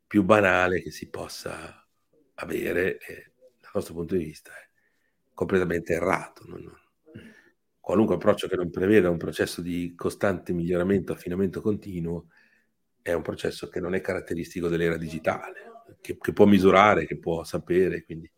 più 0.05 0.23
banale 0.23 0.81
che 0.81 0.91
si 0.91 1.09
possa 1.09 1.87
avere 2.35 2.97
e 2.97 3.31
dal 3.61 3.71
nostro 3.73 3.93
punto 3.93 4.15
di 4.15 4.25
vista 4.25 4.51
è 4.51 4.67
completamente 5.33 5.93
errato. 5.93 6.43
Non, 6.47 6.61
non. 6.61 6.79
Qualunque 7.79 8.15
approccio 8.15 8.47
che 8.47 8.57
non 8.57 8.69
preveda 8.69 9.09
un 9.09 9.17
processo 9.17 9.61
di 9.61 9.95
costante 9.95 10.51
miglioramento, 10.51 11.13
affinamento 11.13 11.61
continuo, 11.61 12.27
è 13.01 13.13
un 13.13 13.21
processo 13.21 13.67
che 13.69 13.79
non 13.79 13.95
è 13.95 14.01
caratteristico 14.01 14.67
dell'era 14.67 14.97
digitale 14.97 15.71
che, 16.01 16.17
che, 16.17 16.33
può 16.33 16.45
misurare, 16.45 17.05
che 17.05 17.17
può 17.17 17.43
sapere, 17.43 18.03
quindi 18.03 18.29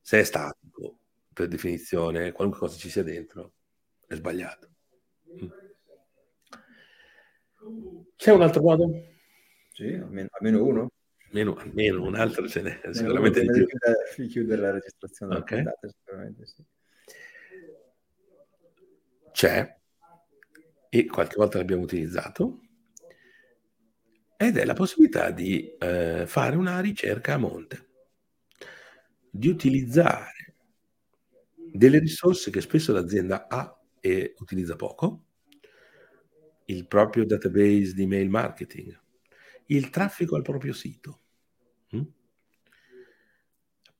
se 0.00 0.20
è 0.20 0.24
statico, 0.24 0.98
per 1.32 1.48
definizione, 1.48 2.32
qualunque 2.32 2.60
cosa 2.60 2.76
ci 2.76 2.90
sia 2.90 3.02
dentro, 3.02 3.52
è 4.06 4.14
sbagliato. 4.14 4.68
Mm. 5.32 5.48
C'è 8.16 8.32
un 8.32 8.42
altro 8.42 8.62
modo? 8.62 8.90
Sì, 9.72 9.94
almeno, 9.94 10.28
almeno 10.32 10.64
uno. 10.64 10.90
Almeno, 11.26 11.54
almeno, 11.56 12.02
un 12.02 12.16
altro 12.16 12.48
ce 12.48 12.60
n'è, 12.60 12.80
sicuramente 12.90 13.40
di 13.42 13.64
più. 14.14 14.26
chiudere 14.26 14.60
la 14.60 14.72
registrazione 14.72 15.36
okay. 15.36 15.64
sicuramente 15.80 16.44
sì. 16.44 16.64
C'è, 19.30 19.78
e 20.88 21.06
qualche 21.06 21.36
volta 21.36 21.58
l'abbiamo 21.58 21.82
utilizzato, 21.82 22.62
ed 24.42 24.56
è 24.56 24.64
la 24.64 24.72
possibilità 24.72 25.30
di 25.30 25.76
eh, 25.76 26.24
fare 26.26 26.56
una 26.56 26.80
ricerca 26.80 27.34
a 27.34 27.36
monte, 27.36 27.88
di 29.28 29.48
utilizzare 29.48 30.54
delle 31.54 31.98
risorse 31.98 32.50
che 32.50 32.62
spesso 32.62 32.90
l'azienda 32.94 33.48
ha 33.48 33.78
e 34.00 34.34
utilizza 34.38 34.76
poco, 34.76 35.24
il 36.64 36.86
proprio 36.86 37.26
database 37.26 37.92
di 37.92 38.06
mail 38.06 38.30
marketing, 38.30 38.98
il 39.66 39.90
traffico 39.90 40.36
al 40.36 40.42
proprio 40.42 40.72
sito, 40.72 41.20
hm? 41.90 42.02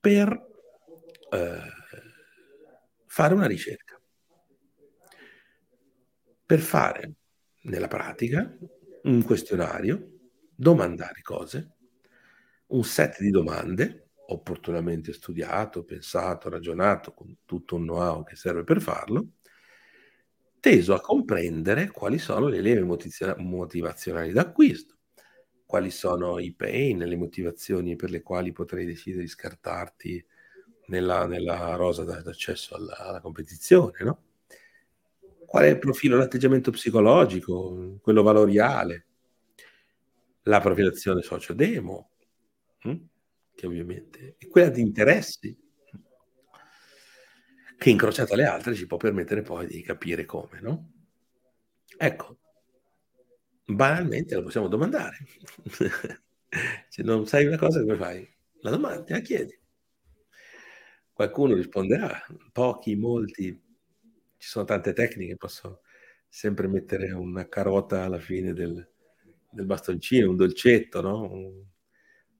per 0.01 0.47
eh, 1.33 1.61
fare 3.05 3.35
una 3.35 3.47
ricerca, 3.47 4.01
per 6.47 6.61
fare 6.61 7.13
nella 7.65 7.89
pratica 7.89 8.57
un 9.03 9.23
questionario 9.23 10.15
domandare 10.61 11.23
cose, 11.23 11.77
un 12.67 12.85
set 12.85 13.19
di 13.21 13.31
domande 13.31 14.11
opportunamente 14.27 15.13
studiato, 15.15 15.85
pensato, 15.85 16.51
ragionato, 16.51 17.15
con 17.15 17.35
tutto 17.47 17.77
un 17.77 17.83
know-how 17.83 18.23
che 18.23 18.37
serve 18.37 18.63
per 18.63 18.81
farlo, 18.81 19.31
teso 20.61 20.93
a 20.95 21.01
comprendere 21.01 21.91
quali 21.91 22.19
sono 22.19 22.47
le 22.47 22.61
leve 22.61 22.83
motivazionali 22.83 24.33
d'acquisto, 24.33 24.99
quali 25.65 25.91
sono 25.91 26.39
i 26.39 26.53
pain, 26.53 26.99
le 26.99 27.17
motivazioni 27.17 27.97
per 27.97 28.11
le 28.11 28.23
quali 28.23 28.53
potrei 28.53 28.85
decidere 28.85 29.23
di 29.23 29.29
scartarti 29.29 30.25
nella, 30.89 31.27
nella 31.27 31.75
rosa 31.77 32.05
d'accesso 32.05 32.77
alla, 32.77 32.99
alla 32.99 33.21
competizione, 33.21 33.97
no? 34.05 34.23
Qual 35.47 35.65
è 35.65 35.69
il 35.69 35.79
profilo, 35.79 36.19
l'atteggiamento 36.19 36.71
psicologico, 36.71 37.99
quello 38.03 38.23
valoriale, 38.23 39.07
la 40.51 40.61
profilazione 40.61 41.23
socio-demo, 41.23 42.11
hm? 42.81 42.97
che 43.55 43.67
ovviamente 43.67 44.35
è 44.37 44.49
quella 44.49 44.69
di 44.69 44.81
interessi, 44.81 45.57
che 47.79 47.89
incrociata 47.89 48.35
alle 48.35 48.45
altre 48.45 48.75
ci 48.75 48.87
può 48.87 48.97
permettere 48.97 49.43
poi 49.43 49.67
di 49.69 49.81
capire 49.81 50.25
come, 50.25 50.61
no? 50.61 50.91
Ecco, 51.97 52.39
banalmente 53.65 54.35
lo 54.35 54.43
possiamo 54.43 54.67
domandare. 54.67 55.19
Se 56.89 57.03
non 57.05 57.27
sai 57.27 57.47
una 57.47 57.57
cosa, 57.57 57.81
come 57.81 57.97
fai? 57.97 58.29
La 58.63 58.71
domanda, 58.71 59.05
la 59.15 59.21
chiedi. 59.21 59.57
Qualcuno 61.13 61.55
risponderà, 61.55 62.27
pochi, 62.51 62.97
molti, 62.97 63.47
ci 64.37 64.49
sono 64.49 64.65
tante 64.65 64.93
tecniche, 64.93 65.37
posso 65.37 65.83
sempre 66.29 66.67
mettere 66.67 67.13
una 67.13 67.49
carota 67.49 68.03
alla 68.03 68.19
fine 68.19 68.53
del, 68.53 68.91
del 69.51 69.67
bastoncino, 69.67 70.31
un 70.31 70.37
dolcetto, 70.37 71.01
no? 71.01 71.23
Un, 71.31 71.65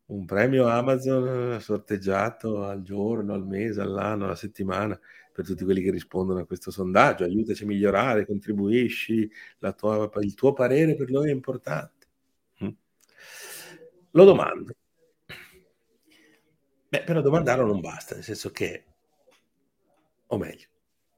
un, 0.07 0.25
premio 0.25 0.67
Amazon 0.67 1.61
sorteggiato 1.61 2.65
al 2.65 2.83
giorno, 2.83 3.35
al 3.35 3.47
mese, 3.47 3.81
all'anno, 3.81 4.25
alla 4.25 4.35
settimana 4.37 4.99
per 5.33 5.45
tutti 5.45 5.65
quelli 5.65 5.83
che 5.83 5.91
rispondono 5.91 6.41
a 6.41 6.47
questo 6.47 6.71
sondaggio. 6.71 7.25
Aiutaci 7.25 7.65
a 7.65 7.67
migliorare, 7.67 8.27
contribuisci, 8.27 9.31
tua, 9.77 10.11
il 10.21 10.35
tuo 10.35 10.53
parere 10.53 10.95
per 10.95 11.11
noi 11.11 11.29
è 11.31 11.33
importante. 11.33 12.07
Mm. 12.65 12.69
Lo 14.13 14.25
domando. 14.25 14.75
Beh, 16.89 17.05
però 17.05 17.21
domandarlo 17.21 17.65
non 17.65 17.81
basta, 17.81 18.17
nel 18.17 18.25
senso 18.25 18.51
che, 18.51 18.85
o 20.27 20.37
meglio, 20.39 20.67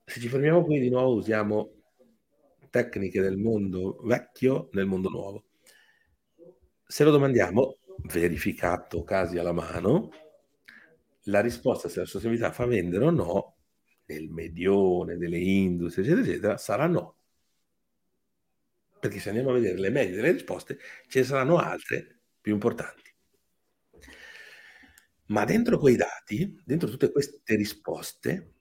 se 0.05 0.21
ci 0.21 0.29
fermiamo 0.29 0.63
qui 0.65 0.79
di 0.81 0.91
nuovo 0.91 1.15
usiamo 1.15 1.73
tecniche 2.69 3.21
del 3.23 3.39
mondo 3.39 4.01
vecchio 4.03 4.69
nel 4.73 4.87
mondo 4.87 5.09
nuovo 5.09 5.45
se 6.93 7.05
lo 7.05 7.11
domandiamo, 7.11 7.79
verificato 8.13 9.03
casi 9.03 9.39
alla 9.39 9.53
mano, 9.53 10.11
la 11.23 11.41
risposta 11.41 11.89
se 11.89 12.01
la 12.01 12.05
sostenibilità 12.05 12.53
fa 12.53 12.67
vendere 12.67 13.07
o 13.07 13.11
no, 13.11 13.57
nel 14.05 14.29
medione 14.29 15.17
delle 15.17 15.39
industrie, 15.39 16.05
eccetera, 16.05 16.29
eccetera, 16.29 16.57
sarà 16.59 16.87
no. 16.87 17.17
Perché 19.01 19.21
se 19.21 19.31
andiamo 19.31 19.53
a 19.53 19.55
vedere 19.55 19.79
le 19.79 19.89
medie 19.89 20.17
delle 20.17 20.33
risposte, 20.33 20.79
ce 21.09 21.21
ne 21.21 21.25
saranno 21.25 21.57
altre 21.57 22.25
più 22.43 22.53
importanti. 22.53 23.11
Ma 25.29 25.47
dentro 25.47 25.79
quei 25.79 25.97
dati, 25.97 26.61
dentro 26.63 26.91
tutte 26.91 27.11
queste 27.11 27.57
risposte, 27.57 28.53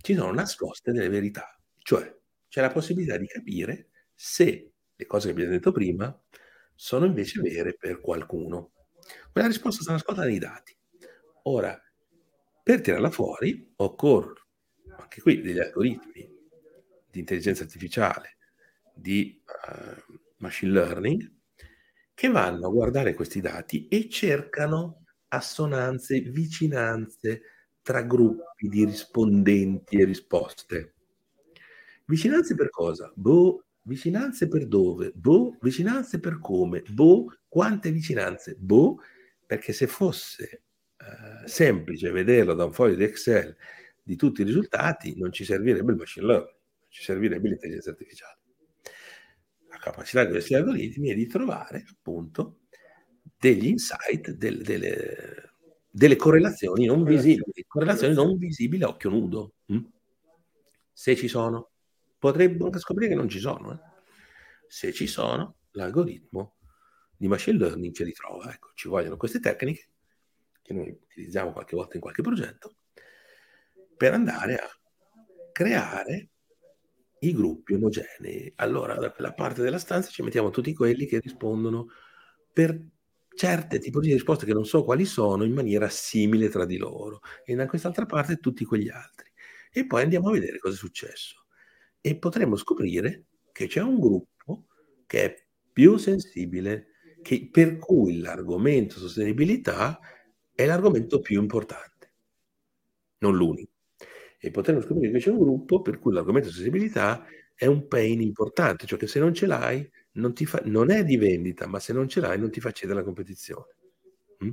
ci 0.00 0.14
sono 0.14 0.32
nascoste 0.32 0.92
delle 0.92 1.10
verità. 1.10 1.60
Cioè, 1.76 2.10
c'è 2.48 2.62
la 2.62 2.72
possibilità 2.72 3.18
di 3.18 3.26
capire 3.26 3.90
se 4.14 4.72
le 4.96 5.04
cose 5.04 5.26
che 5.26 5.32
abbiamo 5.32 5.50
detto 5.50 5.72
prima 5.72 6.18
sono 6.76 7.06
invece 7.06 7.40
vere 7.40 7.74
per 7.74 8.00
qualcuno. 8.00 8.72
Quella 9.32 9.48
risposta 9.48 9.82
sta 9.82 9.92
nascosta 9.92 10.24
nei 10.24 10.38
dati. 10.38 10.76
Ora, 11.44 11.80
per 12.62 12.80
tirarla 12.80 13.10
fuori 13.10 13.72
occorre 13.76 14.44
anche 14.98 15.20
qui 15.20 15.40
degli 15.40 15.58
algoritmi 15.58 16.34
di 17.10 17.18
intelligenza 17.20 17.62
artificiale, 17.62 18.36
di 18.94 19.42
uh, 19.46 20.18
machine 20.38 20.72
learning, 20.72 21.32
che 22.12 22.28
vanno 22.28 22.66
a 22.66 22.70
guardare 22.70 23.14
questi 23.14 23.40
dati 23.40 23.88
e 23.88 24.08
cercano 24.08 25.04
assonanze, 25.28 26.20
vicinanze 26.20 27.42
tra 27.82 28.02
gruppi 28.02 28.68
di 28.68 28.84
rispondenti 28.84 29.96
e 30.00 30.04
risposte. 30.04 30.94
Vicinanze 32.06 32.54
per 32.54 32.70
cosa? 32.70 33.12
Boh, 33.14 33.65
Vicinanze 33.86 34.48
per 34.48 34.66
dove? 34.66 35.12
Boh, 35.14 35.56
vicinanze 35.60 36.18
per 36.18 36.40
come? 36.40 36.82
Boh, 36.88 37.32
quante 37.46 37.92
vicinanze? 37.92 38.56
Boh, 38.58 38.98
perché 39.46 39.72
se 39.72 39.86
fosse 39.86 40.62
eh, 40.96 41.46
semplice 41.46 42.10
vederlo 42.10 42.54
da 42.54 42.64
un 42.64 42.72
foglio 42.72 42.96
di 42.96 43.04
Excel 43.04 43.56
di 44.02 44.16
tutti 44.16 44.40
i 44.40 44.44
risultati, 44.44 45.16
non 45.16 45.30
ci 45.30 45.44
servirebbe 45.44 45.92
il 45.92 45.98
machine 45.98 46.26
learning, 46.26 46.56
ci 46.88 47.02
servirebbe 47.02 47.48
l'intelligenza 47.48 47.90
artificiale. 47.90 48.38
La 49.68 49.78
capacità 49.78 50.24
di 50.24 50.30
questi 50.32 50.54
algoritmi 50.54 51.10
è 51.10 51.14
di 51.14 51.26
trovare 51.28 51.84
appunto 51.88 52.62
degli 53.38 53.66
insight, 53.66 54.32
del, 54.32 54.62
delle, 54.62 55.52
delle, 55.88 56.16
correlazioni 56.16 56.86
non 56.86 57.04
visibili, 57.04 57.64
correlazioni 57.68 58.14
non 58.14 58.36
visibili 58.36 58.82
a 58.82 58.88
occhio 58.88 59.10
nudo. 59.10 59.54
Hm? 59.66 59.84
Se 60.92 61.14
ci 61.14 61.28
sono. 61.28 61.70
Potremmo 62.18 62.66
anche 62.66 62.78
scoprire 62.78 63.10
che 63.10 63.16
non 63.16 63.28
ci 63.28 63.38
sono. 63.38 63.72
Eh. 63.72 63.78
Se 64.68 64.92
ci 64.92 65.06
sono, 65.06 65.58
l'algoritmo 65.72 66.56
di 67.16 67.28
machine 67.28 67.58
learning 67.58 67.94
ce 67.94 68.04
li 68.04 68.12
trova. 68.12 68.52
Ecco, 68.52 68.70
ci 68.74 68.88
vogliono 68.88 69.16
queste 69.16 69.40
tecniche 69.40 69.90
che 70.62 70.72
noi 70.72 70.88
utilizziamo 70.90 71.52
qualche 71.52 71.76
volta 71.76 71.94
in 71.94 72.00
qualche 72.00 72.22
progetto 72.22 72.76
per 73.96 74.12
andare 74.12 74.56
a 74.56 74.68
creare 75.52 76.30
i 77.20 77.32
gruppi 77.32 77.74
omogenei. 77.74 78.52
Allora, 78.56 78.94
da 78.96 79.10
quella 79.10 79.32
parte 79.32 79.62
della 79.62 79.78
stanza 79.78 80.10
ci 80.10 80.22
mettiamo 80.22 80.50
tutti 80.50 80.74
quelli 80.74 81.06
che 81.06 81.18
rispondono 81.20 81.86
per 82.52 82.78
certe 83.34 83.78
tipologie 83.78 84.10
di 84.10 84.16
risposte 84.16 84.46
che 84.46 84.52
non 84.52 84.64
so 84.64 84.82
quali 84.82 85.04
sono 85.04 85.44
in 85.44 85.52
maniera 85.52 85.88
simile 85.88 86.48
tra 86.48 86.64
di 86.64 86.76
loro 86.78 87.20
e 87.44 87.54
da 87.54 87.66
quest'altra 87.66 88.06
parte 88.06 88.36
tutti 88.38 88.64
quegli 88.64 88.88
altri. 88.88 89.30
E 89.70 89.86
poi 89.86 90.02
andiamo 90.02 90.28
a 90.28 90.32
vedere 90.32 90.58
cosa 90.58 90.74
è 90.74 90.78
successo 90.78 91.45
e 92.06 92.16
potremmo 92.16 92.54
scoprire 92.54 93.24
che 93.50 93.66
c'è 93.66 93.82
un 93.82 93.98
gruppo 93.98 94.66
che 95.08 95.24
è 95.24 95.46
più 95.72 95.96
sensibile, 95.96 96.92
che, 97.20 97.48
per 97.50 97.78
cui 97.78 98.20
l'argomento 98.20 99.00
sostenibilità 99.00 99.98
è 100.54 100.66
l'argomento 100.66 101.18
più 101.18 101.40
importante, 101.40 102.12
non 103.18 103.34
l'unico. 103.34 103.72
E 104.38 104.52
potremmo 104.52 104.82
scoprire 104.82 105.10
che 105.10 105.18
c'è 105.18 105.30
un 105.30 105.40
gruppo 105.40 105.82
per 105.82 105.98
cui 105.98 106.12
l'argomento 106.12 106.48
sostenibilità 106.48 107.24
è 107.56 107.66
un 107.66 107.88
pain 107.88 108.20
importante, 108.20 108.86
cioè 108.86 109.00
che 109.00 109.08
se 109.08 109.18
non 109.18 109.34
ce 109.34 109.46
l'hai 109.46 109.90
non, 110.12 110.32
ti 110.32 110.46
fa, 110.46 110.62
non 110.66 110.92
è 110.92 111.02
di 111.02 111.16
vendita, 111.16 111.66
ma 111.66 111.80
se 111.80 111.92
non 111.92 112.08
ce 112.08 112.20
l'hai 112.20 112.38
non 112.38 112.52
ti 112.52 112.60
fa 112.60 112.70
cedere 112.70 113.00
la 113.00 113.04
competizione. 113.04 113.74
Mm? 114.44 114.50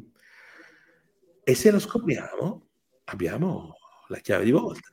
E 1.43 1.53
se 1.53 1.69
lo 1.69 1.77
scopriamo 1.77 2.69
abbiamo 3.03 3.75
la 4.07 4.17
chiave 4.17 4.43
di 4.43 4.51
volta 4.51 4.92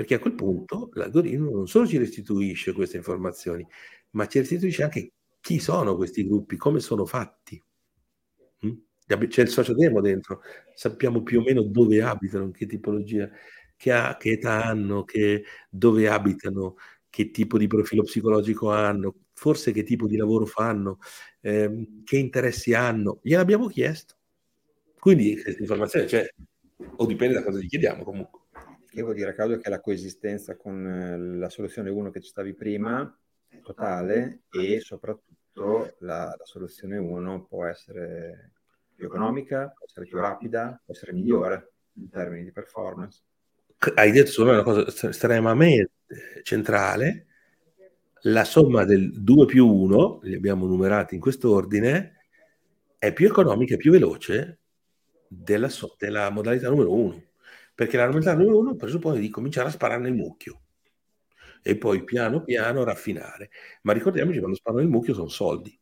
perché 0.00 0.14
a 0.14 0.18
quel 0.18 0.34
punto 0.34 0.88
l'algoritmo 0.94 1.50
non 1.50 1.68
solo 1.68 1.86
ci 1.86 1.98
restituisce 1.98 2.72
queste 2.72 2.96
informazioni, 2.96 3.66
ma 4.12 4.26
ci 4.26 4.38
restituisce 4.38 4.82
anche 4.82 5.12
chi 5.42 5.58
sono 5.58 5.94
questi 5.94 6.26
gruppi, 6.26 6.56
come 6.56 6.80
sono 6.80 7.04
fatti. 7.04 7.62
Mm? 8.64 8.72
C'è 9.28 9.42
il 9.42 9.48
socio 9.48 9.74
demo 9.74 10.00
dentro, 10.00 10.40
sappiamo 10.74 11.22
più 11.22 11.40
o 11.40 11.42
meno 11.42 11.60
dove 11.60 12.00
abitano, 12.00 12.50
che 12.50 12.64
tipologia, 12.64 13.28
che, 13.76 13.92
ha, 13.92 14.16
che 14.16 14.30
età 14.30 14.64
hanno, 14.64 15.04
che, 15.04 15.44
dove 15.68 16.08
abitano, 16.08 16.76
che 17.10 17.30
tipo 17.30 17.58
di 17.58 17.66
profilo 17.66 18.02
psicologico 18.02 18.70
hanno, 18.70 19.14
forse 19.34 19.70
che 19.70 19.82
tipo 19.82 20.06
di 20.06 20.16
lavoro 20.16 20.46
fanno, 20.46 20.96
ehm, 21.42 22.04
che 22.04 22.16
interessi 22.16 22.72
hanno, 22.72 23.18
gliel'abbiamo 23.22 23.66
chiesto. 23.66 24.14
Quindi 24.98 25.38
questa 25.38 25.60
informazione 25.60 26.06
c'è, 26.06 26.26
o 26.96 27.04
dipende 27.04 27.34
da 27.34 27.42
cosa 27.42 27.58
gli 27.58 27.68
chiediamo 27.68 28.02
comunque. 28.02 28.40
Vuol 28.92 29.14
dire, 29.14 29.34
Claudio, 29.34 29.58
che 29.58 29.70
la 29.70 29.80
coesistenza 29.80 30.56
con 30.56 30.84
eh, 30.84 31.16
la 31.38 31.48
soluzione 31.48 31.90
1 31.90 32.10
che 32.10 32.20
ci 32.20 32.28
stavi 32.28 32.54
prima 32.54 33.16
è 33.48 33.60
totale 33.60 34.42
e 34.50 34.80
soprattutto 34.80 35.94
la, 36.00 36.34
la 36.36 36.44
soluzione 36.44 36.96
1 36.96 37.46
può 37.46 37.66
essere 37.66 38.52
più 38.92 39.06
economica, 39.06 39.72
può 39.74 39.86
essere 39.86 40.06
più 40.06 40.18
rapida, 40.18 40.80
può 40.84 40.92
essere 40.92 41.12
migliore 41.12 41.72
in 41.94 42.10
termini 42.10 42.42
di 42.42 42.50
performance. 42.50 43.22
Hai 43.94 44.10
detto 44.10 44.30
solo 44.30 44.50
una 44.50 44.62
cosa 44.64 44.84
estremamente 45.08 45.92
centrale, 46.42 47.26
la 48.22 48.44
somma 48.44 48.84
del 48.84 49.22
2 49.22 49.46
più 49.46 49.66
1, 49.66 50.20
li 50.24 50.34
abbiamo 50.34 50.66
numerati 50.66 51.14
in 51.14 51.20
quest'ordine, 51.20 52.26
è 52.98 53.12
più 53.12 53.26
economica 53.26 53.74
e 53.74 53.78
più 53.78 53.92
veloce 53.92 54.58
della, 55.28 55.70
della 55.96 56.28
modalità 56.30 56.68
numero 56.68 56.92
1 56.92 57.28
perché 57.80 57.96
la 57.96 58.02
normalità 58.02 58.34
numero 58.34 58.58
uno 58.58 58.76
presuppone 58.76 59.18
di 59.18 59.30
cominciare 59.30 59.68
a 59.68 59.70
sparare 59.70 60.02
nel 60.02 60.12
mucchio 60.12 60.64
e 61.62 61.78
poi 61.78 62.04
piano 62.04 62.42
piano 62.44 62.84
raffinare. 62.84 63.48
Ma 63.84 63.94
ricordiamoci 63.94 64.38
quando 64.38 64.54
sparo 64.54 64.76
nel 64.76 64.88
mucchio 64.88 65.14
sono 65.14 65.28
soldi 65.28 65.80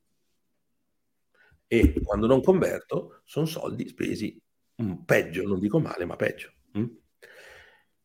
e 1.67 2.01
quando 2.05 2.29
non 2.29 2.41
converto 2.41 3.23
sono 3.25 3.47
soldi 3.47 3.89
spesi 3.89 4.41
mm, 4.81 4.93
peggio, 5.07 5.43
non 5.43 5.59
dico 5.59 5.81
male, 5.81 6.05
ma 6.05 6.15
peggio. 6.15 6.53
Mm? 6.79 6.87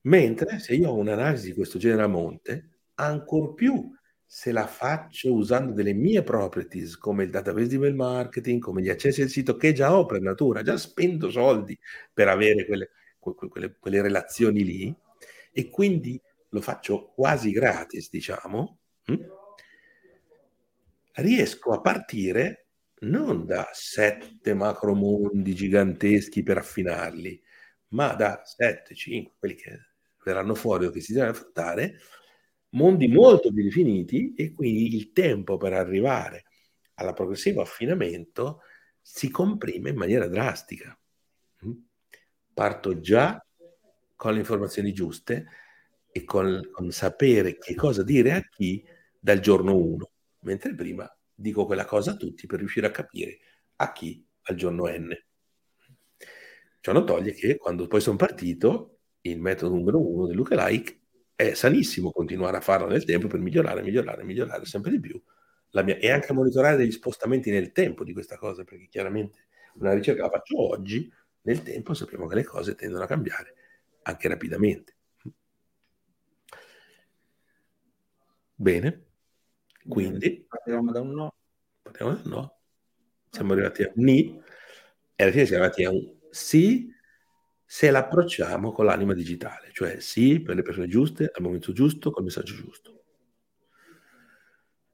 Mentre 0.02 0.58
se 0.58 0.74
io 0.74 0.90
ho 0.90 0.96
un'analisi 0.96 1.50
di 1.50 1.54
questo 1.54 1.78
genere 1.78 2.02
a 2.02 2.08
monte, 2.08 2.80
ancor 2.96 3.54
più 3.54 3.92
se 4.26 4.52
la 4.52 4.66
faccio 4.66 5.32
usando 5.32 5.72
delle 5.72 5.94
mie 5.94 6.24
properties 6.24 6.98
come 6.98 7.26
il 7.26 7.30
database 7.30 7.68
di 7.68 7.78
mail 7.78 7.94
marketing, 7.94 8.60
come 8.60 8.82
gli 8.82 8.90
accessi 8.90 9.22
al 9.22 9.30
sito 9.30 9.56
che 9.56 9.72
già 9.72 9.96
ho 9.96 10.08
per 10.08 10.22
natura, 10.22 10.64
già 10.64 10.78
spendo 10.78 11.30
soldi 11.30 11.78
per 12.12 12.28
avere 12.28 12.66
quelle 12.66 12.90
quelle, 13.24 13.76
quelle 13.80 14.02
relazioni 14.02 14.64
lì 14.64 14.96
e 15.52 15.70
quindi 15.70 16.20
lo 16.50 16.62
faccio 16.62 17.12
quasi 17.16 17.52
gratis, 17.52 18.10
diciamo, 18.10 18.78
hm? 19.06 19.26
riesco 21.14 21.72
a 21.72 21.82
partire 21.82 22.68
non 23.04 23.46
da 23.46 23.70
sette 23.74 24.54
macromondi 24.54 25.54
giganteschi 25.54 26.44
per 26.44 26.58
affinarli, 26.58 27.42
ma 27.90 28.14
da 28.14 28.42
sette, 28.46 28.96
cinque, 28.96 29.34
quelli 29.38 29.56
che 29.56 29.80
verranno 30.24 30.56
fuori 30.56 30.86
o 30.86 30.90
che 30.90 31.02
si 31.02 31.14
devono 31.14 31.32
affrontare, 31.32 32.00
mondi 32.70 33.08
molto 33.08 33.52
più 33.52 33.64
definiti 33.64 34.34
e 34.36 34.54
quindi 34.54 34.96
il 34.96 35.12
tempo 35.12 35.58
per 35.58 35.74
arrivare 35.74 36.46
alla 36.96 37.14
progressivo 37.14 37.62
affinamento 37.62 38.62
si 39.02 39.30
comprime 39.30 39.90
in 39.90 39.98
maniera 39.98 40.28
drastica 40.28 40.98
parto 42.54 43.00
già 43.00 43.44
con 44.16 44.34
le 44.34 44.40
informazioni 44.40 44.94
giuste 44.94 45.48
e 46.12 46.24
con, 46.24 46.70
con 46.72 46.92
sapere 46.92 47.58
che 47.58 47.76
cosa 47.76 48.04
dire 48.04 48.34
a 48.34 48.42
chi 48.42 48.86
dal 49.20 49.40
giorno 49.40 49.76
1, 49.76 50.12
mentre 50.42 50.76
prima 50.76 51.10
dico 51.34 51.66
quella 51.66 51.86
cosa 51.86 52.12
a 52.12 52.16
tutti 52.16 52.46
per 52.46 52.60
riuscire 52.60 52.88
a 52.88 52.92
capire 52.92 53.40
a 53.78 53.92
chi 53.92 54.26
al 54.44 54.56
giorno 54.56 54.88
n. 54.88 55.10
Ciò 56.80 56.92
non 56.92 57.06
toglie 57.06 57.34
che 57.34 57.58
quando 57.58 57.88
poi 57.88 58.02
sono 58.02 58.18
partito, 58.18 59.00
il 59.22 59.40
metodo 59.40 59.74
numero 59.74 60.06
uno 60.06 60.28
del 60.28 60.36
lookalike 60.36 61.00
è 61.36 61.54
sanissimo 61.54 62.12
continuare 62.12 62.58
a 62.58 62.62
farlo 62.62 62.88
nel 62.88 63.06
tempo 63.06 63.28
per 63.28 63.40
migliorare, 63.40 63.82
migliorare, 63.82 64.24
migliorare 64.24 64.66
sempre 64.66 64.92
di 64.92 65.00
più 65.00 65.22
mia, 65.82 65.98
e 65.98 66.12
anche 66.12 66.34
monitorare 66.34 66.78
degli 66.78 66.92
spostamenti 66.92 67.50
nel 67.50 67.72
tempo 67.72 68.04
di 68.04 68.14
questa 68.14 68.38
cosa, 68.38 68.64
perché 68.64 68.88
chiaramente 68.90 69.48
una 69.76 69.94
ricerca 69.94 70.24
la 70.24 70.30
faccio 70.30 70.62
oggi, 70.62 71.12
nel 71.44 71.64
tempo 71.64 71.94
sappiamo 71.94 72.28
che 72.28 72.36
le 72.36 72.44
cose 72.44 72.76
tendono 72.76 73.04
a 73.04 73.08
cambiare 73.08 73.56
anche 74.04 74.28
rapidamente. 74.28 74.96
Bene, 78.56 79.06
quindi 79.88 80.46
partiamo 80.48 80.92
da 80.92 81.02
un 81.02 81.12
no. 81.12 81.34
Partiamo 81.82 82.14
da 82.14 82.22
un 82.24 82.30
no. 82.30 82.58
Siamo 83.30 83.54
arrivati 83.54 83.84
a 83.84 83.92
un 83.94 84.04
ni 84.04 84.42
e 85.16 85.24
alla 85.24 85.32
fine 85.32 85.46
siamo 85.46 85.64
arrivati 85.64 85.84
a 85.86 85.90
un 85.92 86.18
sì 86.30 86.92
se 87.66 87.90
l'approcciamo 87.92 88.72
con 88.72 88.86
l'anima 88.86 89.14
digitale, 89.14 89.72
cioè 89.74 90.00
sì 90.00 90.42
per 90.42 90.56
le 90.56 90.62
persone 90.62 90.88
giuste, 90.88 91.32
al 91.34 91.42
momento 91.44 91.74
giusto, 91.74 92.12
col 92.12 92.24
messaggio 92.24 92.54
giusto. 92.54 93.04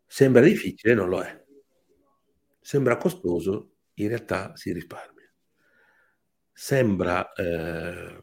Sembra 0.08 0.42
difficile, 0.42 0.94
non 0.94 1.10
lo 1.10 1.22
è. 1.22 1.46
Sembra 2.62 2.98
costoso, 2.98 3.76
in 3.96 4.08
realtà 4.08 4.56
si 4.56 4.72
risparmia 4.74 5.19
sembra, 6.62 7.32
eh, 7.36 8.22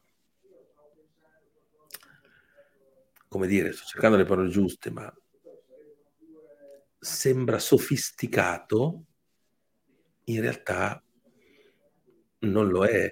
come 3.28 3.46
dire, 3.46 3.72
sto 3.72 3.86
cercando 3.86 4.18
le 4.18 4.24
parole 4.24 4.50
giuste, 4.50 4.90
ma 4.90 5.10
sembra 6.98 7.58
sofisticato, 7.58 9.04
in 10.24 10.42
realtà 10.42 11.02
non 12.40 12.68
lo 12.68 12.84
è. 12.84 13.10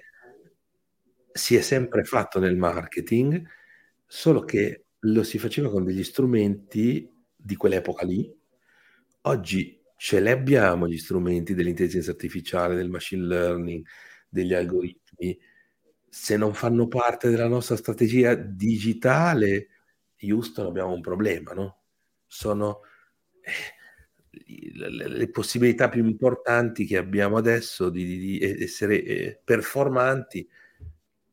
Si 1.31 1.55
è 1.55 1.61
sempre 1.61 2.03
fatto 2.03 2.37
nel 2.37 2.55
marketing, 2.55 3.43
solo 4.05 4.41
che 4.41 4.85
lo 4.99 5.23
si 5.23 5.39
faceva 5.39 5.71
con 5.71 5.83
degli 5.83 6.03
strumenti 6.03 7.11
di 7.35 7.55
quell'epoca 7.55 8.05
lì. 8.05 8.31
Oggi 9.21 9.81
ce 9.97 10.21
li 10.21 10.29
abbiamo 10.29 10.87
gli 10.87 10.99
strumenti 10.99 11.55
dell'intelligenza 11.55 12.11
artificiale, 12.11 12.75
del 12.75 12.91
machine 12.91 13.25
learning, 13.25 13.85
degli 14.29 14.53
algoritmi 14.53 15.04
se 16.17 16.37
non 16.37 16.53
fanno 16.53 16.87
parte 16.87 17.29
della 17.29 17.47
nostra 17.47 17.75
strategia 17.75 18.35
digitale, 18.35 19.67
Houston 20.21 20.65
abbiamo 20.65 20.93
un 20.93 21.01
problema, 21.01 21.51
no? 21.51 21.81
Sono 22.25 22.79
eh, 23.41 23.51
le, 24.77 25.29
possibilità 25.29 25.89
più 25.89 26.05
importanti 26.05 26.85
che 26.85 26.95
abbiamo 26.95 27.35
adesso 27.35 27.89
di, 27.89 28.17
di, 28.17 28.39
essere 28.39 29.03
eh, 29.03 29.41
performanti, 29.43 30.47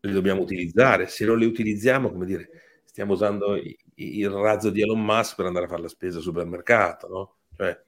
le 0.01 0.12
dobbiamo 0.12 0.43
utilizzare. 0.43 1.07
Se 1.07 1.24
non 1.24 1.39
le 1.39 1.47
utilizziamo, 1.47 2.11
come 2.11 2.26
dire, 2.26 2.51
stiamo 2.85 3.12
usando 3.12 3.55
il, 3.55 4.30
razzo 4.30 4.70
di 4.70 4.83
Elon 4.83 5.05
Musk 5.05 5.37
per 5.37 5.47
andare 5.47 5.66
a 5.66 5.68
fare 5.68 5.83
la 5.83 5.89
spesa 5.89 6.16
al 6.16 6.24
supermercato, 6.24 7.09
no? 7.09 7.37
Cioè, 7.57 7.80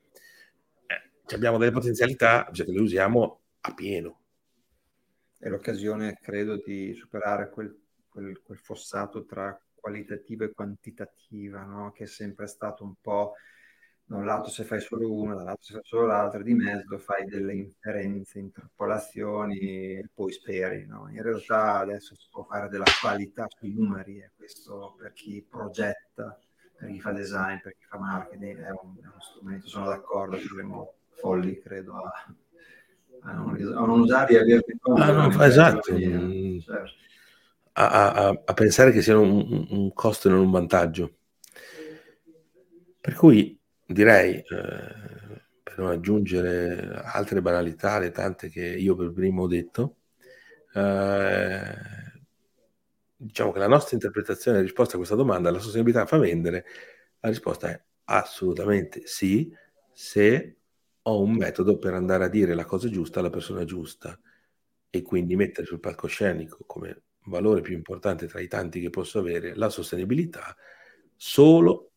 eh, 0.86 1.34
abbiamo 1.34 1.58
delle 1.58 1.72
potenzialità, 1.72 2.48
cioè 2.52 2.66
che 2.66 2.72
le 2.72 2.80
usiamo 2.80 3.40
a 3.62 3.74
pieno 3.74 4.20
è 5.44 5.50
l'occasione, 5.50 6.16
credo, 6.22 6.56
di 6.56 6.94
superare 6.94 7.50
quel, 7.50 7.78
quel, 8.08 8.40
quel 8.42 8.56
fossato 8.56 9.26
tra 9.26 9.54
qualitativa 9.74 10.46
e 10.46 10.54
quantitativa, 10.54 11.62
no? 11.64 11.92
che 11.92 12.04
è 12.04 12.06
sempre 12.06 12.46
stato 12.46 12.82
un 12.82 12.94
po' 12.98 13.34
da 14.06 14.16
un 14.16 14.24
lato 14.24 14.48
se 14.48 14.64
fai 14.64 14.80
solo 14.80 15.12
uno, 15.12 15.34
dall'altro 15.34 15.62
se 15.62 15.72
fai 15.74 15.84
solo 15.84 16.06
l'altro, 16.06 16.42
di 16.42 16.54
mezzo 16.54 16.96
fai 16.96 17.26
delle 17.26 17.52
inferenze, 17.52 18.38
interpolazioni 18.38 19.58
e 19.58 20.08
poi 20.14 20.32
speri. 20.32 20.86
No? 20.86 21.10
In 21.10 21.20
realtà 21.20 21.76
adesso 21.76 22.14
si 22.14 22.26
può 22.30 22.44
fare 22.44 22.70
della 22.70 22.86
qualità 23.02 23.46
sui 23.50 23.74
numeri 23.74 24.20
e 24.20 24.30
questo 24.34 24.94
per 24.98 25.12
chi 25.12 25.46
progetta, 25.46 26.38
per 26.78 26.88
chi 26.88 27.00
fa 27.00 27.12
design, 27.12 27.58
per 27.62 27.76
chi 27.76 27.84
fa 27.84 27.98
marketing 27.98 28.62
è 28.62 28.70
un, 28.70 28.96
è 28.96 29.06
uno 29.08 29.20
strumento, 29.20 29.68
sono 29.68 29.88
d'accordo, 29.88 30.38
saremo 30.38 30.94
folli 31.10 31.60
credo 31.60 31.96
a 31.96 32.34
a 33.24 33.32
non, 33.32 33.56
a 33.56 33.86
non 33.86 34.00
usare 34.00 34.34
e 34.34 34.38
averli 34.38 34.78
ah, 34.96 35.10
no, 35.10 35.42
esatto 35.42 35.92
mm. 35.92 36.58
certo. 36.58 36.92
a, 37.72 38.12
a, 38.12 38.42
a, 38.44 38.52
pensare 38.52 38.90
che 38.92 39.02
siano 39.02 39.22
un, 39.22 39.66
un, 39.70 39.92
costo 39.92 40.28
e 40.28 40.30
non 40.30 40.40
un 40.40 40.50
vantaggio 40.50 41.16
per 43.00 43.14
cui 43.14 43.58
direi 43.86 44.34
eh, 44.36 44.44
per 45.62 45.78
non 45.78 45.90
aggiungere 45.90 47.00
altre 47.02 47.40
banalità 47.40 47.98
le 47.98 48.10
tante 48.10 48.48
che 48.48 48.64
io 48.64 48.94
per 48.94 49.12
primo 49.12 49.42
ho 49.42 49.48
detto 49.48 49.96
eh, 50.74 51.62
diciamo 53.16 53.52
che 53.52 53.58
la 53.58 53.68
nostra 53.68 53.94
interpretazione 53.94 54.58
e 54.58 54.62
risposta 54.62 54.94
a 54.94 54.98
questa 54.98 55.16
domanda 55.16 55.50
la 55.50 55.58
sostenibilità 55.58 56.04
fa 56.04 56.18
vendere 56.18 56.64
la 57.20 57.30
risposta 57.30 57.70
è 57.70 57.82
assolutamente 58.04 59.06
sì 59.06 59.50
se 59.92 60.56
ho 61.06 61.20
un 61.20 61.32
metodo 61.32 61.78
per 61.78 61.94
andare 61.94 62.24
a 62.24 62.28
dire 62.28 62.54
la 62.54 62.64
cosa 62.64 62.88
giusta 62.88 63.20
alla 63.20 63.30
persona 63.30 63.64
giusta 63.64 64.18
e 64.90 65.02
quindi 65.02 65.36
mettere 65.36 65.66
sul 65.66 65.80
palcoscenico 65.80 66.64
come 66.66 67.02
valore 67.26 67.60
più 67.60 67.74
importante 67.74 68.26
tra 68.26 68.40
i 68.40 68.48
tanti 68.48 68.80
che 68.80 68.90
posso 68.90 69.18
avere 69.18 69.54
la 69.54 69.68
sostenibilità 69.68 70.56
solo 71.16 71.92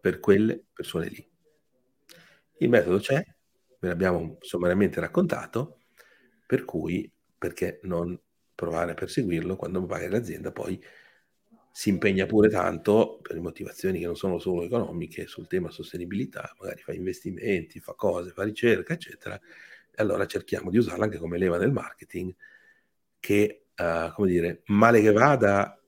per 0.00 0.18
quelle 0.20 0.64
persone 0.72 1.08
lì. 1.08 1.30
Il 2.58 2.68
metodo 2.68 2.98
c'è, 2.98 3.24
ve 3.78 3.88
l'abbiamo 3.88 4.36
sommariamente 4.40 5.00
raccontato, 5.00 5.78
per 6.46 6.64
cui 6.64 7.10
perché 7.38 7.80
non 7.82 8.18
provare 8.54 8.92
a 8.92 8.94
perseguirlo 8.94 9.56
quando 9.56 9.80
magari 9.80 10.10
l'azienda 10.10 10.52
poi 10.52 10.80
si 11.74 11.88
impegna 11.88 12.26
pure 12.26 12.50
tanto 12.50 13.18
per 13.22 13.40
motivazioni 13.40 13.98
che 13.98 14.04
non 14.04 14.14
sono 14.14 14.38
solo 14.38 14.62
economiche 14.62 15.26
sul 15.26 15.46
tema 15.46 15.70
sostenibilità, 15.70 16.54
magari 16.60 16.82
fa 16.82 16.92
investimenti, 16.92 17.80
fa 17.80 17.94
cose, 17.94 18.30
fa 18.30 18.42
ricerca, 18.44 18.92
eccetera, 18.92 19.34
e 19.36 20.02
allora 20.02 20.26
cerchiamo 20.26 20.70
di 20.70 20.76
usarla 20.76 21.04
anche 21.04 21.18
come 21.18 21.38
leva 21.38 21.56
del 21.56 21.72
marketing 21.72 22.34
che, 23.18 23.66
uh, 23.74 24.12
come 24.12 24.30
dire, 24.30 24.62
male 24.66 25.00
che 25.00 25.12
vada, 25.12 25.80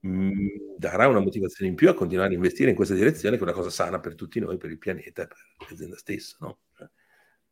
mh, 0.00 0.08
mm, 0.08 0.46
darà 0.76 1.08
una 1.08 1.20
motivazione 1.20 1.70
in 1.70 1.76
più 1.76 1.88
a 1.88 1.94
continuare 1.94 2.30
a 2.30 2.34
investire 2.34 2.70
in 2.70 2.76
questa 2.76 2.94
direzione, 2.94 3.36
che 3.36 3.42
è 3.42 3.44
una 3.44 3.54
cosa 3.54 3.70
sana 3.70 3.98
per 3.98 4.14
tutti 4.14 4.38
noi, 4.38 4.56
per 4.56 4.70
il 4.70 4.78
pianeta 4.78 5.22
e 5.22 5.26
per 5.26 5.38
l'azienda 5.68 5.96
stessa. 5.96 6.36
No? 6.40 6.60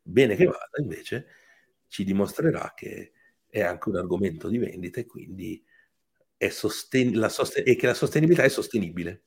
Bene 0.01 0.35
che 0.37 0.45
vada, 0.45 0.69
invece, 0.81 1.25
ci 1.87 2.05
dimostrerà 2.05 2.71
che 2.73 3.11
è 3.49 3.61
anche 3.61 3.89
un 3.89 3.97
argomento 3.97 4.47
di 4.47 4.57
vendita 4.57 5.01
e 5.01 5.05
quindi 5.05 5.61
sosten- 6.49 7.27
sosten- 7.29 7.63
e 7.65 7.75
che 7.75 7.87
la 7.87 7.93
sostenibilità 7.93 8.43
è 8.43 8.49
sostenibile. 8.49 9.23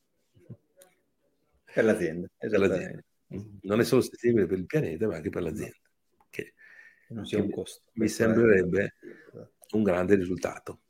Per 1.73 1.85
l'azienda. 1.85 2.29
Per 2.37 2.59
l'azienda. 2.59 3.03
Non 3.63 3.81
è 3.81 3.85
solo 3.85 4.01
sostenibile 4.01 4.47
per 4.47 4.59
il 4.59 4.67
pianeta, 4.67 5.07
ma 5.07 5.17
anche 5.17 5.31
per 5.31 5.43
l'azienda. 5.43 5.77
Che, 6.29 6.55
non 7.09 7.27
sia 7.27 7.43
un 7.43 7.51
costo. 7.51 7.83
Mi 7.95 8.09
sembrerebbe 8.09 8.95
un 9.73 9.83
grande 9.83 10.15
risultato. 10.15 10.81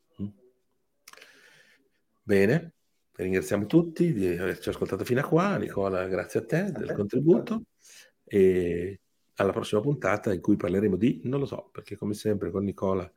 Bene, 2.22 2.74
ringraziamo 3.12 3.66
tutti 3.66 4.12
di 4.12 4.26
averci 4.26 4.68
ascoltato 4.68 5.04
fino 5.04 5.20
a 5.20 5.26
qua. 5.26 5.56
Nicola, 5.56 6.06
grazie 6.06 6.40
a 6.40 6.44
te 6.44 6.58
a 6.58 6.70
del 6.70 6.88
te. 6.88 6.94
contributo. 6.94 7.64
E 8.24 9.00
alla 9.34 9.52
prossima 9.52 9.80
puntata 9.80 10.32
in 10.32 10.40
cui 10.40 10.56
parleremo 10.56 10.96
di, 10.96 11.22
non 11.24 11.40
lo 11.40 11.46
so, 11.46 11.70
perché 11.72 11.96
come 11.96 12.14
sempre 12.14 12.50
con 12.50 12.64
Nicola 12.64 13.10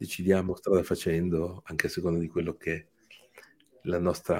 decidiamo 0.00 0.56
strada 0.56 0.82
facendo, 0.82 1.60
anche 1.66 1.88
a 1.88 1.90
seconda 1.90 2.18
di 2.18 2.26
quello 2.26 2.56
che 2.56 2.86
il 3.82 3.98
nostro 4.00 4.34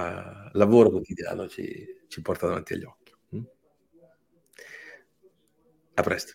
lavoro 0.52 0.88
quotidiano 0.88 1.46
ci, 1.48 1.86
ci, 2.08 2.22
porta 2.22 2.46
davanti 2.46 2.72
agli 2.72 2.84
occhi. 2.84 3.12
Mm? 3.36 3.42
A 5.94 6.02
presto. 6.02 6.32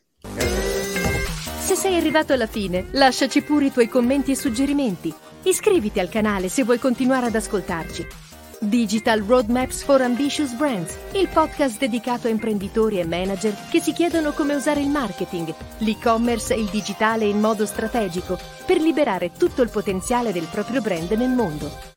Se 1.59 1.73
sei 1.73 1.95
arrivato 1.97 2.33
alla 2.33 2.45
fine, 2.45 2.85
lasciaci 2.91 3.41
pure 3.41 3.65
i 3.65 3.71
tuoi 3.71 3.87
commenti 3.87 4.29
e 4.29 4.35
suggerimenti. 4.35 5.11
Iscriviti 5.43 5.99
al 5.99 6.09
canale 6.09 6.47
se 6.47 6.63
vuoi 6.63 6.77
continuare 6.77 7.25
ad 7.25 7.35
ascoltarci. 7.35 8.24
Digital 8.67 9.21
Roadmaps 9.21 9.83
for 9.83 10.01
Ambitious 10.01 10.53
Brands, 10.53 10.97
il 11.13 11.27
podcast 11.27 11.77
dedicato 11.79 12.27
a 12.27 12.29
imprenditori 12.29 12.99
e 12.99 13.05
manager 13.05 13.55
che 13.69 13.79
si 13.79 13.93
chiedono 13.93 14.31
come 14.31 14.55
usare 14.55 14.81
il 14.81 14.89
marketing, 14.89 15.53
l'e-commerce 15.79 16.53
e 16.53 16.59
il 16.59 16.69
digitale 16.69 17.25
in 17.25 17.39
modo 17.39 17.65
strategico 17.65 18.37
per 18.65 18.79
liberare 18.81 19.31
tutto 19.31 19.61
il 19.61 19.69
potenziale 19.69 20.31
del 20.31 20.47
proprio 20.49 20.81
brand 20.81 21.11
nel 21.11 21.29
mondo. 21.29 21.94